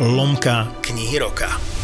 [0.00, 1.77] lomka Knihy roka.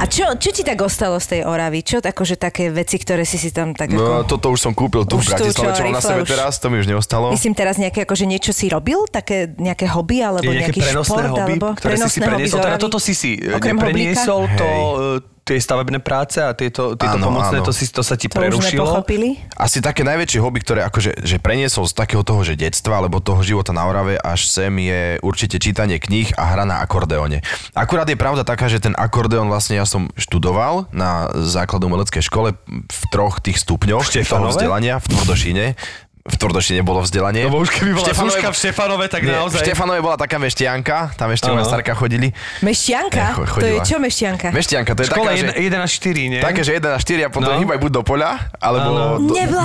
[0.00, 1.84] A čo, čo ti tak ostalo z tej Oravy?
[1.84, 4.32] Čo akože také veci, ktoré si si tam tak No, ako...
[4.32, 6.28] toto už som kúpil tu v Už tu, Bratislave, čo, čo mám na sebe už.
[6.30, 7.28] teraz, to mi už neostalo.
[7.28, 9.04] Myslím teraz nejaké, akože niečo si robil?
[9.06, 10.24] Také nejaké hobby?
[10.24, 11.28] Alebo Je nejaký prenosné šport?
[11.30, 12.60] hobby, alebo ktoré si si prenosné hobby preniesol.
[12.64, 14.56] Teda toto si si eh, Okrem nepreniesol, hoblíka?
[14.56, 15.38] to, Hej.
[15.50, 17.66] Tie stavebné práce a tieto, tieto Áno, pomocné, áno.
[17.66, 19.02] to, si, to sa ti To už prerušilo.
[19.58, 23.42] Asi také najväčšie hobby, ktoré akože že preniesol z takého toho, že detstva, alebo toho
[23.42, 27.42] života na Orave až sem je určite čítanie kníh a hra na akordeóne.
[27.74, 32.54] Akurát je pravda taká, že ten akordeón vlastne ja som študoval na základnom umeleckej škole
[32.70, 35.64] v troch tých stupňoch toho vzdelania v Tvrdošine.
[36.20, 37.42] V Tvrdošine bolo vzdelanie.
[37.42, 39.56] Lebo už keby bola Zuzka v Štefanove, tak Nie, naozaj...
[39.56, 42.36] V Štefanove bola taká meštianka, tam ešte moja starka chodili.
[42.60, 43.24] Mešťanka?
[43.32, 44.46] Ne, cho- to je čo mešťanka?
[44.50, 45.64] Mešťanka, to je Škola taká, že...
[45.64, 46.40] 1 až 4, nie?
[46.40, 47.58] Také, že 1 na 4 a potom No.
[47.58, 49.02] hýbaj buď do poľa, alebo, do,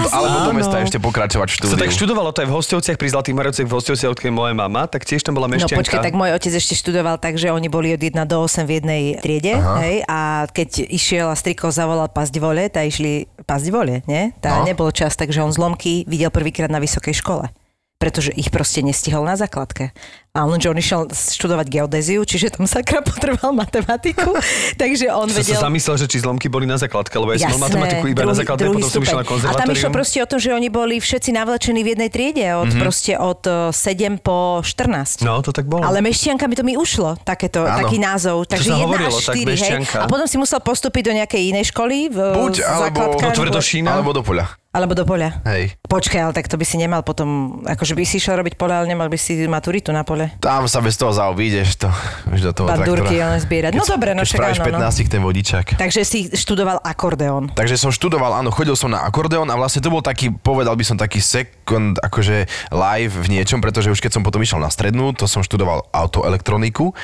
[0.07, 1.75] alebo do mesta ešte pokračovať v Sa štúdiu.
[1.77, 5.03] tak študovalo to aj v Hostovciach, pri Zlatých Moravciach, v Hostovciach, odkiaľ moja mama, tak
[5.03, 5.75] tiež tam bola No mešťanka.
[5.77, 8.71] počkaj, tak môj otec ešte študoval tak, že oni boli od 1 do 8 v
[8.73, 14.01] jednej triede, hej, a keď išiel a striko zavolal pasť vole, tá išli pasť vole,
[14.05, 14.31] nie?
[14.39, 14.63] Tá No.
[14.63, 17.49] nebolo čas, takže on zlomky videl prvýkrát na vysokej škole
[17.97, 19.95] pretože ich proste nestihol na základke.
[20.35, 24.35] A lenže on išiel študovať geodéziu, čiže tam sakra potreboval matematiku,
[24.75, 25.55] takže on Som vedel...
[25.55, 28.35] sa zamyslel, že či zlomky boli na základke, lebo ja som mal matematiku iba na
[28.35, 29.91] základke, potom som išiel na A tam išlo konzervatórium.
[29.91, 32.77] proste o tom, že oni boli všetci navlečení v jednej triede, od Mhm.
[32.77, 35.23] proste od eh, 7 po 14.
[35.23, 35.81] No, to tak bolo.
[35.81, 37.79] Ale mešťanka mi to mi ušlo, takéto, Áno.
[37.81, 38.43] taký názov.
[38.45, 39.47] Takže sa jedna hovorilo, až tak 4, hej.
[39.47, 39.97] mešťanka.
[39.97, 43.89] A potom si musel postúpiť do nejakej inej školy, v, Buď, alebo- Do Tvrdošína.
[43.93, 44.45] Alebo do poľa.
[44.69, 45.39] alebo do poľa.
[45.45, 45.79] Hej.
[45.81, 47.27] Počkaj, ale tak to by si nemal potom,
[47.63, 50.24] akože by si išiel robiť pole, ale nemal by si maturitu na pole.
[50.25, 51.89] Akože Tam sa bez toho zaobídeš, to
[52.33, 53.09] už do toho traktora.
[53.09, 53.71] len zbierať.
[53.77, 54.89] No dobre, no však spravíš áno, no.
[54.89, 55.65] 15 ten vodičak.
[55.77, 57.53] Takže si študoval akordeón.
[57.53, 60.85] Takže som študoval, áno, chodil som na akordeón a vlastne to bol taký, povedal by
[60.85, 65.13] som taký second, akože live v niečom, pretože už keď som potom išiel na strednú,
[65.13, 66.95] to som študoval autoelektroniku,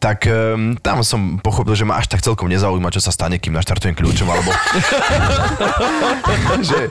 [0.00, 3.52] tak um, tam som pochopil, že ma až tak celkom nezaujíma, čo sa stane, kým
[3.52, 4.50] naštartujem kľúčom, alebo...
[6.68, 6.88] že,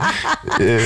[0.62, 0.86] e,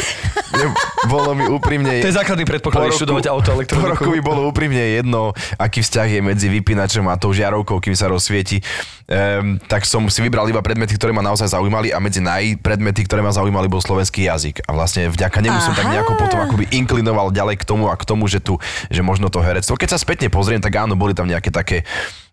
[0.55, 0.65] ne,
[1.11, 1.99] bolo mi úprimne...
[1.99, 3.91] To je základný predpoklad, študovať Po autoelektroniku.
[3.91, 8.11] roku mi bolo úprimne jedno, aký vzťah je medzi vypínačom a tou žiarovkou, kým sa
[8.11, 8.59] rozsvieti.
[9.03, 13.19] Um, tak som si vybral iba predmety, ktoré ma naozaj zaujímali a medzi najpredmety, ktoré
[13.19, 14.63] ma zaujímali, bol slovenský jazyk.
[14.63, 18.07] A vlastne vďaka nemu som tak nejako potom akoby inklinoval ďalej k tomu a k
[18.07, 18.55] tomu, že tu,
[18.87, 19.75] že možno to herectvo.
[19.75, 21.83] Keď sa spätne pozriem, tak áno, boli tam nejaké také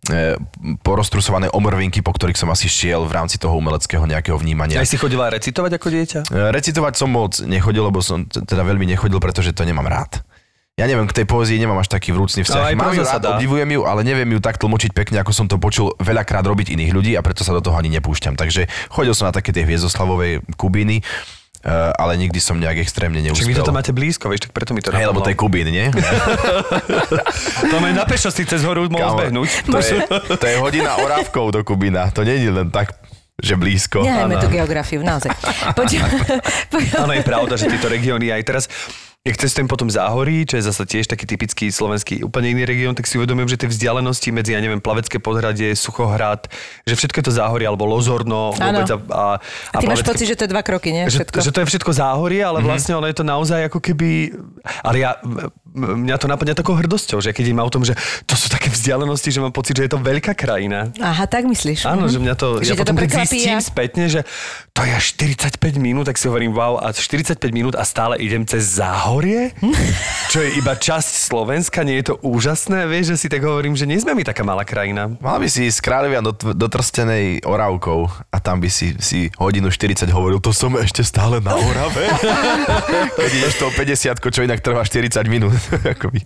[0.06, 0.38] e,
[0.86, 4.78] poroztrusované omrvinky, po ktorých som asi šiel v rámci toho umeleckého nejakého vnímania.
[4.78, 6.20] Aj si chodila recitovať ako dieťa?
[6.30, 10.22] E, Recitovať som moc nechodil, lebo som teda veľmi nechodil, pretože to nemám rád.
[10.81, 12.73] Ja neviem, k tej poézii nemám až taký vrúcný vzťah.
[12.73, 15.93] Mám ju rád, obdivujem ju, ale neviem ju tak tlmočiť pekne, ako som to počul
[16.01, 18.40] veľakrát robiť iných ľudí a preto sa do toho ani nepúšťam.
[18.40, 23.53] Takže chodil som na také tie hviezdoslavové kubíny, e, ale nikdy som nejak extrémne neúspel.
[23.53, 25.53] vy toto máte blízko, vieš, tak preto mi to Hej, lebo to je napadlo.
[25.53, 25.87] kubín, nie?
[27.69, 29.69] To máme na pešo si cez horu mohol zbehnúť.
[29.69, 30.01] To je,
[30.40, 32.09] to je hodina orávkou do Kubína.
[32.16, 32.97] To nie je len tak,
[33.40, 34.05] že blízko.
[34.05, 35.33] Nehajme tú geografiu, naozaj.
[35.73, 36.09] Poďme,
[36.69, 36.97] poďme.
[37.05, 38.64] Áno, je pravda, že tieto regióny aj teraz
[39.20, 42.96] keď cestujem po tom záhorí, čo je zase tiež taký typický slovenský úplne iný región,
[42.96, 46.48] tak si uvedomujem, že tie vzdialenosti medzi, ja neviem, Plavecké podhradie, Suchohrad,
[46.83, 50.26] že všetko je to záhorie, alebo Lozorno, vôbec a, a, A ty máš Plavecké- pocit,
[50.26, 51.04] že to je dva kroky, nie?
[51.04, 51.37] že, Všetko.
[51.38, 54.33] že to je všetko záhorie, ale vlastne ono je to naozaj ako keby...
[54.80, 55.20] Ale ja,
[55.70, 57.92] mňa to napadne takou hrdosťou, že keď im o tom, že
[58.24, 60.96] to sú také vzdialenosti, že mám pocit, že je to veľká krajina.
[60.96, 61.85] Aha, tak myslíš.
[61.85, 62.11] Áno, Mhm.
[62.11, 64.24] že mňa to, Že ja to potom keď zistím spätne, že
[64.72, 68.42] to je až 45 minút, tak si hovorím, wow, a 45 minút a stále idem
[68.42, 68.80] cez
[69.11, 69.51] záhorie,
[70.31, 73.83] čo je iba časť Slovenska, nie je to úžasné, vieš, že si tak hovorím, že
[73.83, 75.11] nie sme my taká malá krajina.
[75.18, 79.27] Mal by si ísť z Kráľovia do, do Trstenej Orávkou a tam by si, si
[79.35, 82.07] hodinu 40 hovoril, to som ešte stále na Orave.
[83.18, 85.59] Keď ideš tou 50 čo inak trvá 40 minút.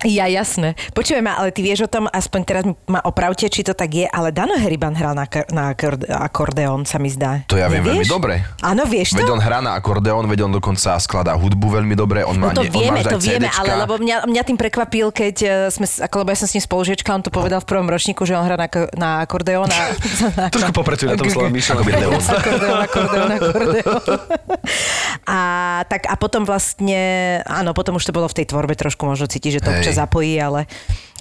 [0.04, 0.76] Ja, jasné.
[0.92, 4.04] Počujem ma, ale ty vieš o tom, aspoň teraz ma opravte, či to tak je,
[4.04, 7.40] ale Dano Heriban hral na, na akorde- akordeón, sa mi zdá.
[7.48, 8.44] To ja viem veľmi dobre.
[8.60, 9.24] Áno, vieš to?
[9.24, 12.60] Veď on hrá na akordeón, veď on dokonca skladá hudbu veľmi dobre, on má, No
[12.60, 13.60] to ne, vieme, to vieme, CDčka.
[13.62, 16.64] ale lebo mňa, mňa tým prekvapil, keď eh, sme, ako, lebo ja som s ním
[16.64, 19.70] spolužiečka, on to povedal v prvom ročníku, že on hrá na, na akordeón.
[19.70, 19.94] A,
[20.54, 22.18] Trošku popracuj na tom slove, Leon.
[22.40, 24.00] akordeón, akordeón, akordeón.
[25.24, 25.40] A,
[25.88, 29.56] tak, a potom vlastne, áno, potom už to bolo v tej tvorbe trošku možno cítiť,
[29.56, 30.68] že to občas zapojí, ale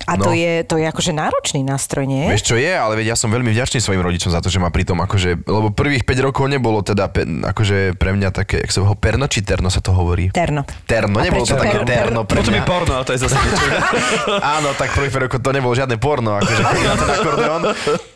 [0.03, 0.35] a to, No.
[0.35, 2.27] je, to je akože náročný nástroj, nie?
[2.27, 4.67] Vieš čo je, ale veď ja som veľmi vďačný svojim rodičom za to, že ma
[4.67, 8.69] pri tom akože, lebo prvých 5 rokov nebolo teda pe, akože pre mňa také, jak
[8.69, 10.27] sa ho perno či terno sa to hovorí?
[10.29, 10.67] Terno.
[10.83, 12.67] Terno, A nebolo to také per- terno pre Potom je mňa.
[12.67, 13.65] porno, a to je zase niečo.
[14.57, 16.61] Áno, tak prvý rokov to nebolo žiadne porno, akože
[16.99, 17.61] ten akordeón.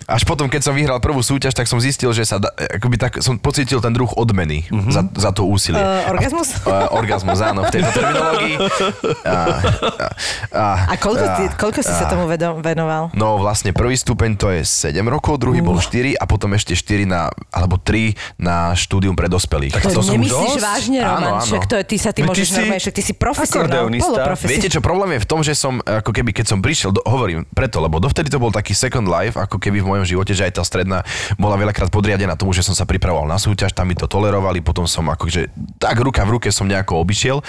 [0.05, 3.19] Až potom, keď som vyhral prvú súťaž, tak som zistil, že sa, da, akoby tak
[3.19, 4.89] som pocítil ten druh odmeny Mhm.
[4.89, 5.77] za, za to úsilie.
[5.77, 6.49] Uh, orgazmus?
[6.63, 8.55] Uh, orgazmus, áno, v tejto terminológii.
[9.19, 10.07] A, a,
[10.51, 13.11] a, A koľko, ty, koľko si sa tomu vedom, venoval?
[13.11, 17.03] No vlastne prvý stupeň to je 7 rokov, druhý bol 4 a potom ešte 4
[17.03, 19.75] na, alebo 3 na štúdium pre dospelých.
[19.75, 20.63] To, to som nemyslíš dosť.
[20.63, 21.33] vážne, Áno, Roman?
[21.37, 21.45] áno.
[21.45, 23.85] Však to, je- ty sa ty Veď ty môžeš si normálne, však ty si profesionál.
[24.41, 27.43] Viete čo, problém je v tom, že som, ako keby, keď som prišiel, do, hovorím
[27.51, 30.55] preto, lebo dovtedy to bol taký second life, ako keby v mojom živote, že aj
[30.55, 31.03] tá stredná
[31.35, 34.85] bola veľakrát podriadená tomu, že som sa pripravoval na súťaž, tam mi to tolerovali, potom
[34.85, 37.43] som akože tak ruka v ruke som nejako obišiel.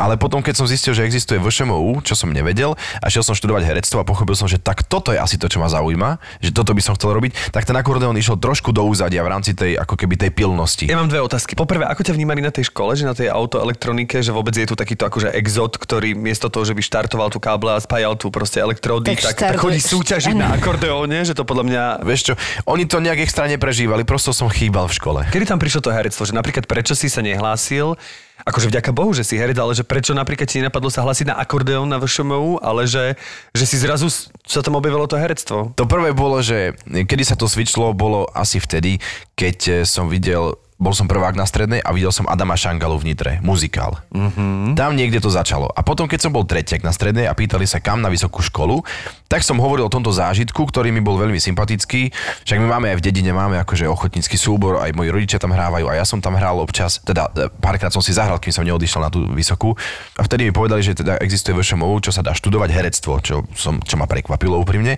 [0.00, 2.72] Ale potom, keď som zistil, že existuje VŠMU, čo som nevedel,
[3.04, 5.60] a šiel som študovať herectvo a pochopil som, že tak toto je asi to, čo
[5.60, 9.20] ma zaujíma, že toto by som chcel robiť, tak ten akordeón išiel trošku do úzadia
[9.20, 10.88] v rámci tej, ako keby tej pilnosti.
[10.88, 11.52] Ja mám dve otázky.
[11.52, 14.72] Poprvé, ako ťa vnímali na tej škole, že na tej autoelektronike, že vôbec je tu
[14.72, 18.56] takýto akože exot, ktorý miesto toho, že by štartoval tú káble a spájal tu proste
[18.64, 21.82] elektrody, Tak tak, tak, chodí súťažiť na akordeóne, že to podľa mňa...
[22.08, 22.34] Vieš čo,
[22.64, 25.20] oni to nejak extra neprežívali, prosto som chýbal v škole.
[25.28, 26.24] Kedy tam prišlo to herectvo?
[26.24, 28.00] Že napríklad prečo si sa nehlásil?
[28.46, 31.36] Akože vďaka Bohu, že si herec, ale že prečo napríklad ti nenapadlo sa hlásiť na
[31.36, 33.18] akordeón na VŠMU, ale že,
[33.52, 34.08] že si zrazu
[34.46, 35.76] sa tam objavilo to herectvo.
[35.76, 39.02] To prvé bolo, že kedy sa to switchlo, bolo asi vtedy,
[39.36, 43.12] keď eh, som videl, bol som prvák na strednej a videl som Adama Šangalu v
[43.12, 44.00] Nitre, muzikál.
[44.16, 44.80] Mm-hmm.
[44.80, 45.68] Tam niekde to začalo.
[45.76, 48.80] A potom, keď som bol tretiak na strednej a pýtali sa kam na vysokú školu,
[49.28, 52.08] tak som hovoril o tomto zážitku, ktorý mi bol veľmi sympatický.
[52.48, 55.84] Však my máme aj v dedine, máme akože ochotnícky súbor, aj moji rodičia tam hrávajú
[55.84, 59.04] a ja som tam hral občas, teda eh, párkrát som si zahral, kým som neodišiel
[59.04, 59.76] na tú vysokú.
[60.16, 63.84] A vtedy mi povedali, že teda existuje VŠMU, čo sa dá študovať herectvo, čo, som,
[63.84, 64.96] čo ma prekvapilo úprimne.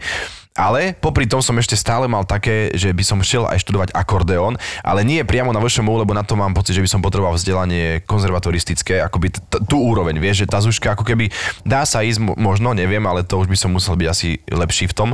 [0.52, 4.60] Ale popri tom som ešte stále mal také, že by som šiel aj študovať akordeón,
[4.84, 8.04] ale nie priamo na VŠMU, lebo na to mám pocit, že by som potreboval vzdelanie
[8.04, 11.32] konzervatoristické, akoby t- tú úroveň, vieš, že tá zuška ako keby
[11.64, 14.92] dá sa ísť, mo- možno, neviem, ale to už by som musel byť asi lepší
[14.92, 15.10] v tom.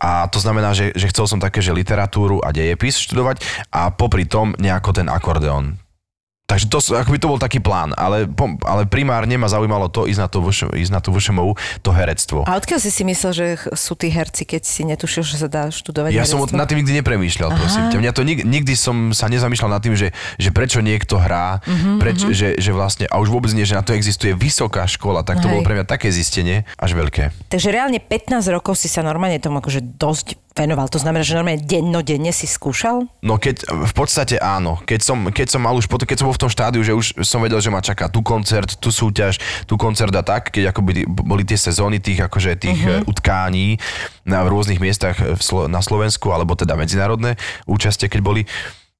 [0.00, 4.26] A to znamená, že, že chcel som také, že literatúru a dejepis študovať a popri
[4.26, 5.78] tom nejako ten akordeón.
[6.50, 8.26] Takže to, akoby to bol taký plán, ale,
[8.66, 12.42] ale primárne ma zaujímalo to ísť na, VŠ ísť na tú VŠMU, to herectvo.
[12.50, 13.46] A odkiaľ si si myslel, že
[13.78, 16.58] sú tí herci, keď si netušil, že sa dá študovať Ja som herectvo?
[16.58, 17.96] nad tým nikdy nepremýšľal, prosím ťa.
[18.02, 22.02] Mňa to nik, nikdy som sa nezamýšľal nad tým, že, že prečo niekto hrá, Mhm,
[22.02, 25.38] preč, že, že vlastne, a už vôbec nie, že na to existuje vysoká škola, tak
[25.38, 25.52] to Hej.
[25.54, 27.30] bolo pre mňa také zistenie, až veľké.
[27.46, 30.92] Takže reálne 15 rokov si sa normálne tomu akože dosť venoval.
[30.92, 33.08] To znamená, že normálne dennodenne si skúšal?
[33.24, 34.76] No keď, v podstate áno.
[34.84, 37.24] Keď som, keď som mal už, potom, keď som bol v tom štádiu, že už
[37.24, 41.08] som vedel, že ma čaká tu koncert, tu súťaž, tu koncert a tak, keď akoby
[41.08, 43.08] boli tie sezóny tých, akože tých uh-huh.
[43.08, 43.80] utkání
[44.28, 48.42] na v rôznych miestach v Slo- na Slovensku, alebo teda medzinárodné účastie, keď boli,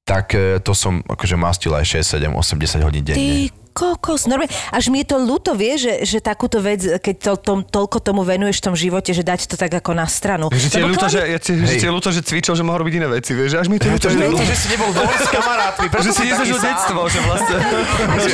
[0.09, 3.49] tak e, to som akože mastil aj 6, 7, 8, 10 hodín denne.
[3.51, 4.53] Ty kokos, normálne.
[4.69, 8.21] Až mi je to ľúto, vie, že, že takúto vec, keď to, tom, toľko tomu
[8.29, 10.53] venuješ v tom živote, že dať to tak ako na stranu.
[10.53, 12.85] Že ti je ľúto, že, ja ti, že ti je ľúto, že cvičil, že mohol
[12.85, 15.87] robiť iné veci, vieš, až mi to ľúto, že, že si nebol doma s kamarátmi,
[15.89, 17.57] že si nezažil detstvo, že vlastne...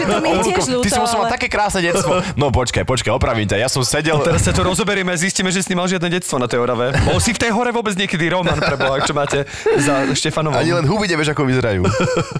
[0.06, 2.12] To mi je tiež ľúto, Ty si musel mať také krásne detstvo.
[2.34, 3.62] No počkaj, počkaj, opravím ťa.
[3.62, 4.18] Ja som sedel...
[4.26, 6.96] Teraz sa to rozoberieme a zistíme, že si nemal žiadne detstvo na tej Orave.
[7.06, 9.46] Bol si v tej hore vôbec niekedy Roman, preboha, čo máte
[9.78, 10.58] za Štefanovom.
[10.58, 11.86] Ani len huby nevieš, ako vyzerajú.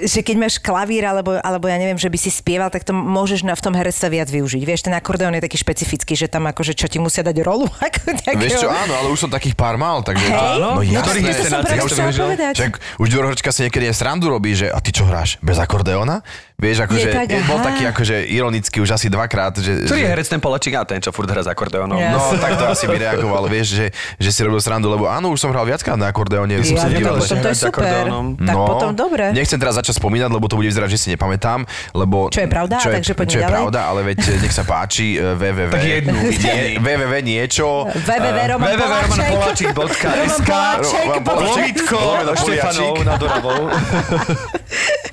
[0.03, 3.42] že keď máš klavír, alebo, alebo ja neviem, že by si spieval, tak to môžeš
[3.42, 4.62] na, v tom herectve viac využiť.
[4.62, 7.68] Vieš, ten akordeón je taký špecifický, že tam akože čo ti musia dať rolu.
[7.87, 10.24] Ako nejakého- Vieš čo, áno, ale už som takých pár mal, takže...
[10.24, 10.56] Hej?
[10.56, 11.02] No No, jasné.
[11.02, 12.54] ktorých Ja inscenáciách už si som povedať.
[12.56, 16.20] Čak, už Ďorohočka si niekedy aj srandu robí, že a ty čo hráš, bez akordeóna?
[16.56, 17.66] Vieš, akože tak, bol aha.
[17.68, 19.85] taký akože ironický už asi dvakrát, že...
[19.85, 22.00] Ktorý je herec ten Polačík a ten, čo furt hrá s akordeónom.
[22.00, 22.16] Ja.
[22.16, 25.38] No, tak to asi by reagoval, vieš, že, že si robil srandu, lebo áno, už
[25.38, 26.56] som hral viackrát na akordeóne.
[26.62, 27.68] som Ja, sa tak díval, potom to je super.
[27.85, 28.24] akordeónom.
[28.40, 29.24] Tak potom dobre.
[29.30, 31.61] Nechcem teraz začať spomínať, lebo to bude vyzerať, že si nepamätám,
[31.92, 32.32] lebo...
[32.32, 33.55] Čo je pravda, čo je, takže poďme čo je ďalej.
[33.57, 35.71] pravda, ale veď eh, nech sa páči, eh, www.
[35.71, 36.17] Tak jednu.
[36.17, 37.87] Nie, www niečo.
[37.87, 41.57] www.romanpoláčik.sk Roman Poláček, Roman Poláček.
[41.57, 41.99] Lomitko
[42.37, 43.71] Štefanov nad Oravou.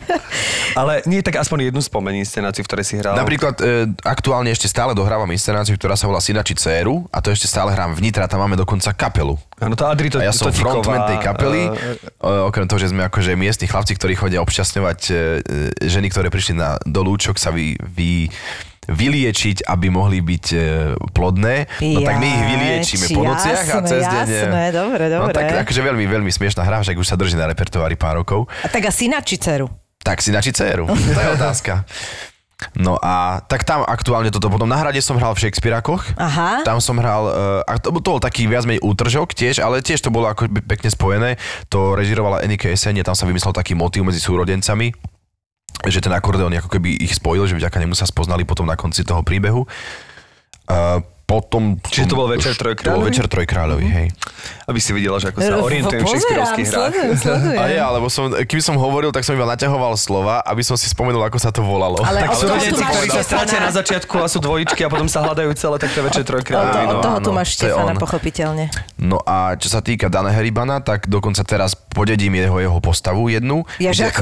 [0.79, 3.13] Ale nie, tak aspoň jednu spomení inscenáciu, v ktorej si hral.
[3.13, 7.45] Napríklad e, aktuálne ešte stále dohrávam inscenáciu, ktorá sa volá Synači dceru a to ešte
[7.45, 9.37] stále hrám v Nitra, tam máme dokonca kapelu.
[9.61, 11.71] Áno, to Adri to, A ja som frontman tej kapely, e,
[12.49, 15.19] okrem toho, že sme akože miestni chlapci, ktorí chodia obšťastňovať e, e,
[15.87, 18.27] ženy, ktoré prišli na, do lúčok sa vy, vy,
[18.83, 20.45] vyliečiť, aby mohli byť
[21.15, 21.71] plodné.
[21.79, 24.27] No tak my ich vyliečíme po nociach a jasné, cez deň...
[24.27, 25.39] jasné, dobre, No dobre.
[25.39, 28.51] tak akože veľmi, veľmi smiešná hra, však už sa drží na repertoári pár rokov.
[28.59, 29.71] A tak asi na či dceru.
[30.03, 30.85] Tak si nači dceru.
[30.91, 31.87] To je otázka.
[32.79, 34.47] No a tak tam aktuálne toto.
[34.47, 36.15] Potom na hrade som hral v Shakespeareakoch.
[36.15, 36.63] Aha.
[36.63, 39.99] Tam som hral, uh, a to, to bol taký viac menej útržok tiež, ale tiež
[39.99, 41.35] to bolo ako pekne spojené.
[41.67, 44.95] To režirovala Enike Esenie, tam sa vymyslel taký motív medzi súrodencami
[45.83, 49.03] že ten akordeón ako keby ich spojil, že vďaka nemu sa spoznali potom na konci
[49.03, 49.67] toho príbehu.
[50.63, 51.79] Uh, potom...
[51.79, 53.05] Čiže to bol Večer To bol trojkráľový?
[53.07, 54.07] Večer trojkráľový, hej.
[54.67, 56.93] Aby si videla, že ako sa orientujem v šekspírovských hrách.
[57.15, 57.57] sledujem.
[57.57, 60.85] A ja, lebo som, keby som hovoril, tak som iba naťahoval slova, aby som si
[60.85, 62.03] spomenul, ako sa to volalo.
[62.03, 65.23] Ale Tak sú máš ktorí sa stratia na začiatku a sú dvojičky a potom sa
[65.23, 66.43] hľadajú celé, tak to je Večer to, od
[66.83, 66.99] No.
[67.01, 68.65] toho tu máš to Štefana, pochopiteľne.
[68.99, 73.63] No a čo sa týka Dana Heribana, tak dokonca teraz podedím jeho, jeho postavu jednu.
[73.79, 74.11] Ja, že.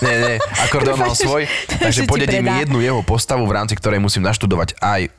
[0.00, 4.24] Nie, nie, akordeón mal svoj, že takže podedím jednu jeho postavu, v rámci ktorej musím
[4.24, 5.12] naštudovať aj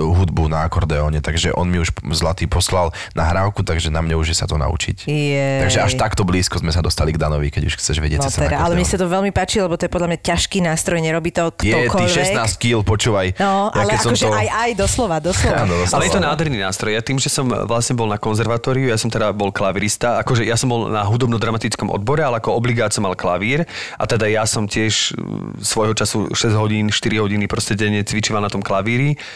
[0.00, 4.36] hudbu na akordeóne, takže on mi už zlatý poslal nahrávku, takže na mne už je
[4.36, 5.04] sa to naučiť.
[5.04, 5.60] Jej.
[5.68, 8.64] Takže až takto blízko sme sa dostali k Danovi, keď už chceš vedieť No teda,
[8.64, 11.52] ale mi sa to veľmi páči, lebo to je podľa mňa ťažký nástroj, nerobí to
[11.60, 12.00] Je, ktokoľvek.
[12.00, 13.26] ty 16 kg, počúvaj.
[13.36, 15.58] No, Ja ale akože to- aj, aj, doslova, doslova.
[15.68, 15.96] Áno, doslova.
[16.00, 16.90] Ale je to nádherný nástroj.
[16.96, 20.56] Ja tým, že som vlastne bol na konzervatóriu, ja som teda bol klavirista, akože ja
[20.56, 23.68] som bol na hudobno-dramatickom odbore, ale ako obligát som mal klavír
[24.00, 25.12] a teda ja som tiež
[25.60, 29.20] svojho času 6 hodín, 4 hodiny proste denne cvičoval na tom klavíri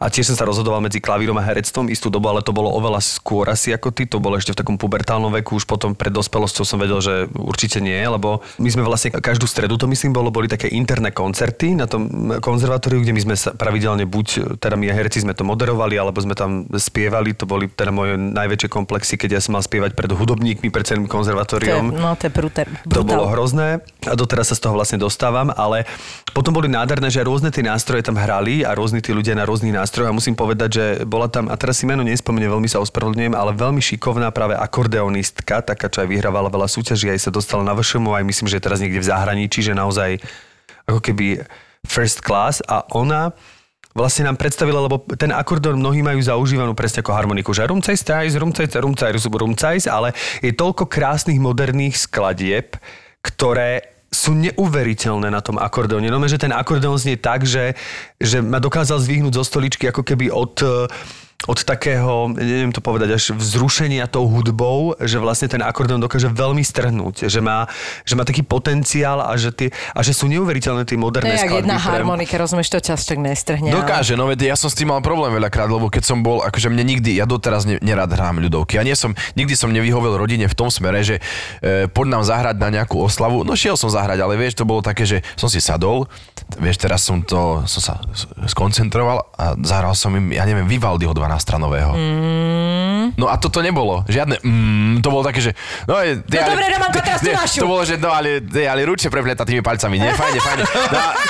[0.00, 3.04] a tiež som sa rozhodoval medzi klavírom a herectvom istú dobu, ale to bolo oveľa
[3.04, 6.64] skôr asi ako ty, to bolo ešte v takom pubertálnom veku, už potom pred dospelosťou
[6.64, 10.48] som vedel, že určite nie, lebo my sme vlastne každú stredu, to myslím, bolo, boli
[10.48, 15.20] také interné koncerty na tom konzervatóriu, kde my sme sa pravidelne buď, teda my herci
[15.20, 19.40] sme to moderovali, alebo sme tam spievali, to boli teda moje najväčšie komplexy, keď ja
[19.44, 21.92] som mal spievať pred hudobníkmi, pred celým To je, konzervatóriom.
[21.92, 22.64] no, to je brutál.
[22.88, 25.84] To bolo hrozné a doteraz sa z toho vlastne dostávam, ale
[26.32, 29.76] potom boli nádherné, že rôzne tie nástroje tam hrali a rôzni tí ľudia na rôznych
[29.76, 33.34] nástrojoch a musím povedať, že bola tam, a teraz si meno nespomeniem, veľmi sa ospravedlňujem,
[33.34, 37.74] ale veľmi šikovná práve akordeonistka, taká, čo aj vyhrávala veľa súťaží, aj sa dostala na
[37.74, 40.22] VŠMu, aj myslím, že teraz niekde v zahraničí, že naozaj
[40.86, 41.42] ako keby
[41.86, 42.62] first class.
[42.70, 43.34] A ona
[43.94, 48.38] vlastne nám predstavila, lebo ten akordeón mnohí majú zaužívanú presne ako harmoniku, že rumcaj, stajs,
[48.38, 52.78] rumcaj, rumcaj, rumcaj, ale je toľko krásnych moderných skladieb,
[53.20, 56.10] ktoré sú neuveriteľné na tom akordeóne.
[56.10, 57.78] No, že ten akordeón znie tak, že,
[58.18, 60.54] že ma dokázal zvihnúť zo stoličky ako keby od
[61.48, 66.60] od takého, neviem to povedať, až vzrušenia tou hudbou, že vlastne ten akordeón dokáže veľmi
[66.60, 67.64] strhnúť, že má,
[68.04, 71.48] že má taký potenciál a že, tie, a že sú neuveriteľné tie moderné To jak
[71.48, 71.60] skladby.
[71.64, 73.72] jedna ktoré- harmonika, rozumieš, to tak nestrhne.
[73.72, 76.68] Dokáže, no veď ja som s tým mal problém veľakrát, lebo keď som bol, akože
[76.68, 78.76] mne nikdy, ja doteraz ne, nerád hrám ľudovky.
[78.76, 81.24] Ja nie som, nikdy som nevyhovel rodine v tom smere, že
[81.64, 83.48] e, poď nám zahrať na nejakú oslavu.
[83.48, 86.04] No šiel som zahrať, ale vieš, to bolo také, že som si sadol,
[86.60, 87.94] vieš, teraz som to, som sa
[88.44, 91.94] skoncentroval a zahral som im, ja neviem, Vivaldiho 12-stranového.
[91.94, 92.99] Mm.
[93.12, 95.50] No a toto nebolo, žiadne mm, to bolo také, že...
[95.84, 97.58] No, je, No dobre, Romanko, teraz nie, našu.
[97.58, 100.10] To bolo, že no, ale, ale ručne prepletá tými palcami, nie?
[100.10, 100.62] Fajne, fajne.
[100.90, 101.14] No, a-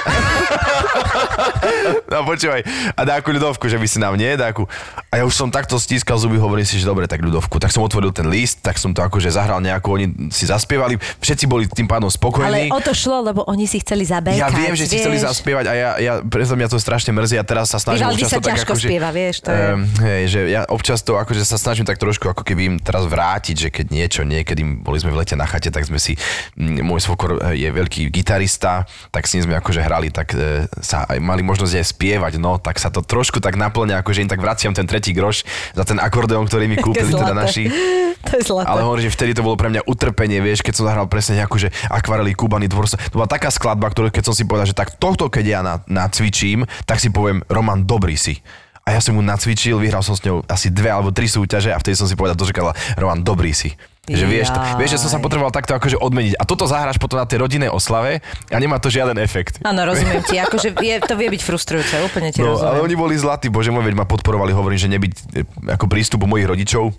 [2.11, 2.61] No počúvaj,
[2.93, 4.65] a dáku ľudovku, že by si nám nie, dáku.
[5.09, 7.57] A ja už som takto stískal zuby, hovorím si, že dobre, tak ľudovku.
[7.57, 11.45] Tak som otvoril ten list, tak som to akože zahral nejakú, oni si zaspievali, všetci
[11.47, 12.67] boli tým pádom Ale spokojní.
[12.69, 14.37] o to šlo, lebo oni si chceli zabekať.
[14.37, 17.43] Ja viem, že si chceli zaspievať a ja, ja preto mňa to strašne mrzí a
[17.43, 20.23] teraz sa snažím Vivaldi občas sa to tak akože, spieva, vieš, to je- Ehm, hej,
[20.29, 23.69] že ja občas to akože sa snažím tak trošku ako keby im teraz vrátiť, že
[23.71, 26.19] keď niečo, niekedy boli sme v lete na chate, tak sme si,
[26.59, 31.19] môj svokor je veľký gitarista, tak s ním sme akože hrali, tak e, sa aj
[31.23, 34.75] mali možnosť aj spievať, no, tak sa to trošku tak naplňa, akože im tak vraciam
[34.75, 37.71] ten tretí groš za ten akordeón, ktorý mi kúpili teda naši.
[38.21, 38.69] To je zlaté.
[38.69, 41.57] Ale hovorím, že vtedy to bolo pre mňa utrpenie, vieš, keď som zahral presne nejakú,
[41.57, 42.85] že akvarely, kubany, dvor.
[42.85, 45.81] To bola taká skladba, ktorú keď som si povedal, že tak tohto, keď ja na,
[45.89, 48.45] nacvičím, tak si poviem, Roman, dobrý si.
[48.91, 51.79] A ja som mu nacvičil, vyhral som s ňou asi dve alebo tri súťaže a
[51.79, 53.71] vtedy som si povedal, dočakala, Roman, dobrý si.
[54.11, 56.35] Že vieš, to, vieš, že som sa potreboval takto akože odmeniť.
[56.35, 58.19] A toto zahráš potom na tej rodinnej oslave
[58.51, 59.63] a nemá to žiaden efekt.
[59.63, 60.35] Áno, rozumiem ti.
[60.43, 62.85] Akože je, to vie byť frustrujúce, úplne ti No, ale rozumiem.
[62.91, 65.47] oni boli zlatí, bože môj, veď ma podporovali, hovorím, že nebyť e,
[65.79, 66.91] ako prístupu mojich rodičov,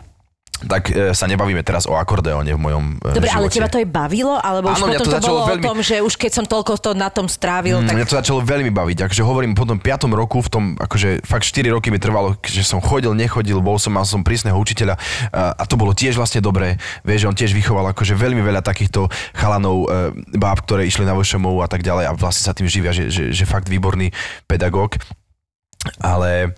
[0.62, 3.56] tak e, sa nebavíme teraz o akordeóne v mojom e, Dobre, ale živote.
[3.58, 4.34] teba to aj bavilo?
[4.36, 6.46] Alebo už Áno, mňa potom to to, bolo veľmi- o tom, že už keď som
[6.46, 9.66] toľko to na tom strávil, Mm, tak Mňa to začalo veľmi baviť, akože hovorím, po
[9.66, 13.58] tom piatom roku, v tom, akože fakt 4 roky mi trvalo, že som chodil, nechodil,
[13.58, 15.00] bol som, mal som prísneho učiteľa
[15.32, 18.62] a, a to bolo tiež vlastne dobré, vieš, že on tiež vychoval akože veľmi veľa
[18.62, 22.68] takýchto chalanov, e, báb, ktoré išli na VŠMU a tak ďalej a vlastne sa tým
[22.68, 24.12] živia, že, že, že fakt výborný
[24.46, 25.00] pedagóg.
[25.98, 26.54] Ale,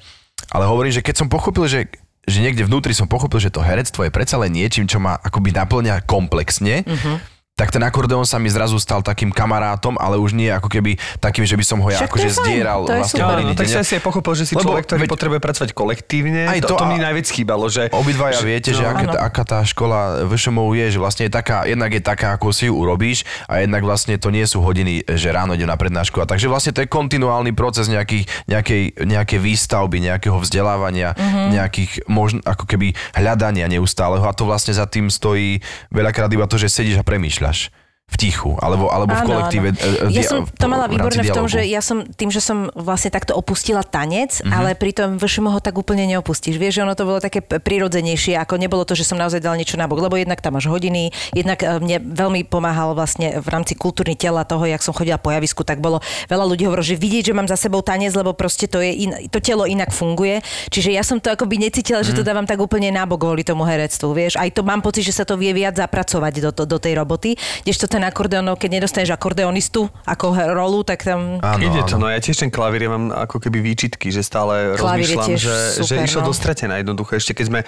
[0.52, 1.88] ale hovorím, že keď som pochopil, že
[2.24, 5.52] že niekde vnútri som pochopil, že to herectvo je predsa len niečím, čo ma akoby
[5.52, 7.33] naplňa komplexne, Mhm.
[7.54, 11.46] Tak ten akordeón sa mi zrazu stal takým kamarátom, ale už nie ako keby takým,
[11.46, 13.30] že by som ho ja akože zdieral to je vlastne super.
[13.30, 13.60] No, no, denodenne.
[13.62, 16.42] tak si asi aj pochopil, že si Lebo človek, ktorý veď- potrebuje pracovať kolektívne.
[16.44, 17.94] Aj to, to to mi najviac chýbalo, že...
[17.94, 19.22] Obidvaja viete, že no, aké, áno.
[19.22, 22.74] aká tá škola VŠMU je, že vlastne je taká, jednak je taká, ako si ju
[22.74, 26.50] urobíš a jednak vlastne to nie sú hodiny, že ráno idem na prednášku a takže
[26.50, 31.54] vlastne to je kontinuálny proces nejakých, nejakej, nejakej výstavby, nejakého vzdelávania, Mhm.
[31.54, 35.62] nejakých možn, ako keby hľadania neustáleho a to vlastne za tým stojí
[35.94, 37.72] veľakrát iba to, že sedíš a premýšľaš myślasz?
[38.06, 39.68] V tichu, alebo, alebo v Áno, kolektíve.
[39.72, 39.80] áno.
[40.06, 41.56] e, e, Ja som to mala v výborné v tom, dialógu.
[41.56, 44.52] že ja som tým, že som vlastne takto opustila tanec, Mhm.
[44.52, 46.56] ale pritom VŠMO ho tak úplne neopustíš.
[46.56, 49.76] Vieš, že ono to bolo také prirodzenejšie, ako nebolo to, že som naozaj dala niečo
[49.76, 53.74] na bok, lebo jednak tam máš hodiny, jednak e, mne veľmi pomáhal vlastne v rámci
[53.74, 55.98] kultúrny tela toho, jak som chodila po javisku, tak bolo
[56.28, 59.12] veľa ľudí hovorilo, že vidieť, že mám za sebou tanec, lebo proste to, je in,
[59.28, 60.38] to telo inak funguje.
[60.70, 62.28] Čiže ja som to akoby necítila, že to Mhm.
[62.28, 64.36] dávam tak úplne nabok kvôli tomu herectvu, vieš.
[64.36, 67.34] Aj to mám pocit, že sa to vie viac zapracovať do, to, do tej roboty.
[67.64, 71.38] Kdežto ten akordeón, no, keď nedostaneš akordeonistu ako rolu, tak tam...
[71.38, 74.74] Áno, Ide to, no ja tiež ten klavír, ja mám ako keby výčitky, že stále
[74.74, 76.28] Klavír rozmýšľam, že, super, že išlo no.
[76.28, 77.14] do stretená jednoducho.
[77.14, 77.60] Ešte keď sme,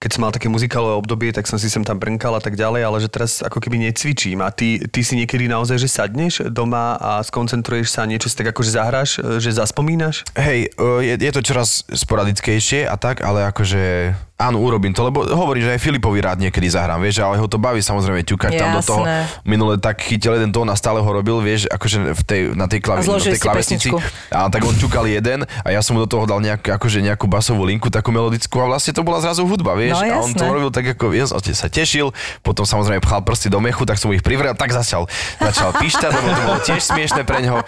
[0.00, 2.80] keď som mal také muzikálové obdobie, tak som si sem tam brnkal a tak ďalej,
[2.80, 4.40] ale že teraz ako keby necvičím.
[4.40, 8.40] A ty, ty si niekedy naozaj, že sadneš doma a skoncentruješ sa a niečo si
[8.40, 10.24] tak akože zahráš, že zaspomínaš?
[10.32, 15.62] Hej, je, je to čoraz sporadickejšie a tak, ale akože áno, urobím to, lebo hovorím,
[15.62, 18.82] že aj Filipovi rád niekedy zahrám, vieš, ale ho to baví samozrejme ťukať tam do
[18.82, 19.02] toho.
[19.46, 22.82] Minule tak chytil jeden tón a stále ho robil, vieš, akože v tej, na tej,
[22.82, 23.88] klavi, na tej klavesnici.
[24.34, 27.30] A tak on ťukal jeden a ja som mu do toho dal nejak, akože nejakú
[27.30, 30.02] basovú linku, takú melodickú a vlastne to bola zrazu hudba, vieš.
[30.02, 32.10] No, a on to robil tak ako, som sa tešil,
[32.42, 35.06] potom samozrejme pchal prsty do mechu, tak som ich privrel, tak začal,
[35.38, 37.62] začal pišťať, lebo to bolo tiež smiešne pre ňoho.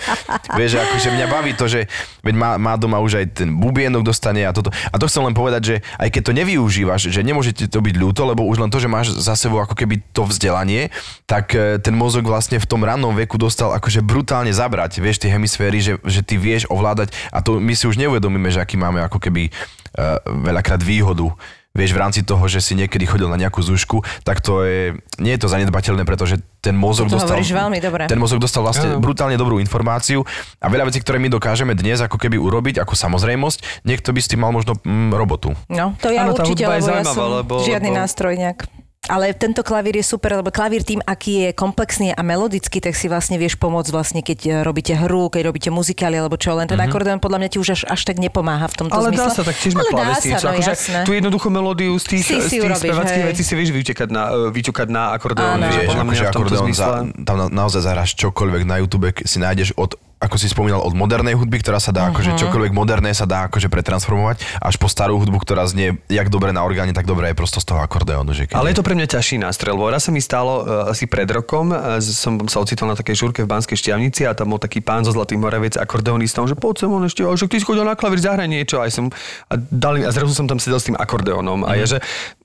[0.58, 1.86] Vieš, akože mňa baví to, že
[2.26, 4.74] veď má, má doma už aj ten bubienok dostane a toto.
[4.74, 7.94] A to chcem len povedať, že aj keď to nevyužívaš, že nemôže ti to byť
[8.00, 10.88] ľúto, lebo už len to, že máš za sebou ako keby to vzdelanie,
[11.28, 15.28] tak e, ten mozog vlastne v tom rannom veku dostal akože brutálne zabrať, vieš, tie
[15.28, 19.04] hemisféry, že, že ty vieš ovládať a to my si už neuvedomíme, že aký máme
[19.04, 21.28] ako keby uh, veľakrát výhodu
[21.76, 25.32] vieš, v rámci toho, že si niekedy chodil na nejakú zúšku, tak to je, nie
[25.36, 27.38] je to zanedbateľné, pretože ten mozog To dostal...
[27.38, 28.10] veľmi dobre.
[28.10, 30.26] Ten mozog dostal vlastne brutálne dobrú informáciu
[30.58, 34.28] a veľa vecí, ktoré my dokážeme dnes ako keby urobiť ako samozrejmosť, niekto by s
[34.32, 35.54] tým mal možno mm, robotu.
[35.70, 38.60] No, to ja tá určite, lebo ja zaujímavá, som lebo- žiadny lebo- nástroj nejak.
[39.06, 43.06] Ale tento klavír je super, lebo klavír tým, aký je komplexný a melodický, tak si
[43.06, 46.74] vlastne vieš pomôcť vlastne, keď e, robíte hru, keď robíte muzikály alebo čo, len ten
[46.74, 46.90] mm-hmm.
[46.90, 49.22] akordeón podľa mňa ti už až, až tak nepomáha v tomto Ale zmysle.
[49.22, 50.98] dá sa, tak tiež má Ale sa, no akože jasné.
[51.06, 54.08] tú jednoduchú melódiu z tých, Si z si tých urobíš, spevackých vecí si vieš vyťukať
[54.10, 55.54] na, e, vyťukať na akordeón.
[55.62, 55.66] Áno.
[55.70, 56.82] vieš, podľa mňa akože v tomto akordeón, zmysle.
[56.82, 56.88] za,
[57.22, 61.36] tam na, naozaj zahráš čokoľvek na YouTube, si nájdeš od ako si spomínal, od modernej
[61.36, 65.44] hudby, ktorá sa dá, akože čokoľvek moderné sa dá akože pretransformovať, až po starú hudbu,
[65.44, 68.32] ktorá znie jak dobre na orgáne, tak dobre aj prosto z toho akordeónu.
[68.32, 70.88] Že keď Ale je to pre mňa ťažší nástrel, lebo raz sa mi stalo uh,
[70.88, 74.56] asi pred rokom, uh, som sa ocitol na takej žúrke v Banskej Štiavnici a tam
[74.56, 77.84] bol taký pán zo Zlatých Moraviec, akordeonistom, že poď sem on ešte, že ty chodil
[77.84, 78.80] na klavír, zahraj niečo.
[78.80, 79.12] A, som,
[79.52, 81.98] a, dali, a zrazu som tam sedel s tým akordeónom a je, že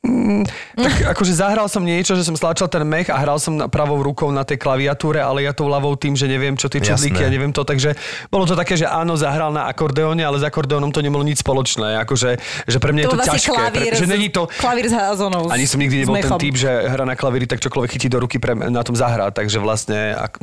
[0.04, 0.44] mm,
[0.76, 4.04] tak akože zahral som niečo, že som stlačal ten mech a hral som na, pravou
[4.04, 7.32] rukou na tej klaviatúre, ale ja tou ľavou tým, že neviem, čo tie čudlíky a
[7.32, 7.96] neviem to, takže
[8.30, 11.98] bolo to také, že áno, zahral na akordeóne, ale s akordeónom to nemalo nič spoločné,
[12.06, 12.38] akože,
[12.68, 14.96] že pre mňa je to to, asi ťažké, klavír, pre, že není to, klavír s
[14.96, 15.50] házonou.
[15.50, 18.38] ani som nikdy nebol ten typ, že hra na klavíri, tak čokoľvek chytí do ruky
[18.38, 20.16] pre, na tom zahrá, takže vlastne...
[20.16, 20.38] Ak...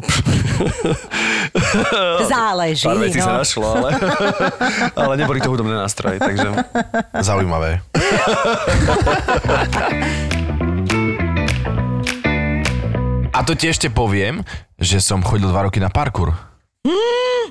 [2.29, 3.27] Záleží, Pár vecí no.
[3.27, 3.91] sa našlo, ale,
[5.01, 6.49] ale neboli to hudobné nástroje, takže...
[7.23, 7.81] Zaujímavé.
[13.39, 14.43] A to ti ešte poviem,
[14.83, 16.35] že som chodil dva roky na parkour.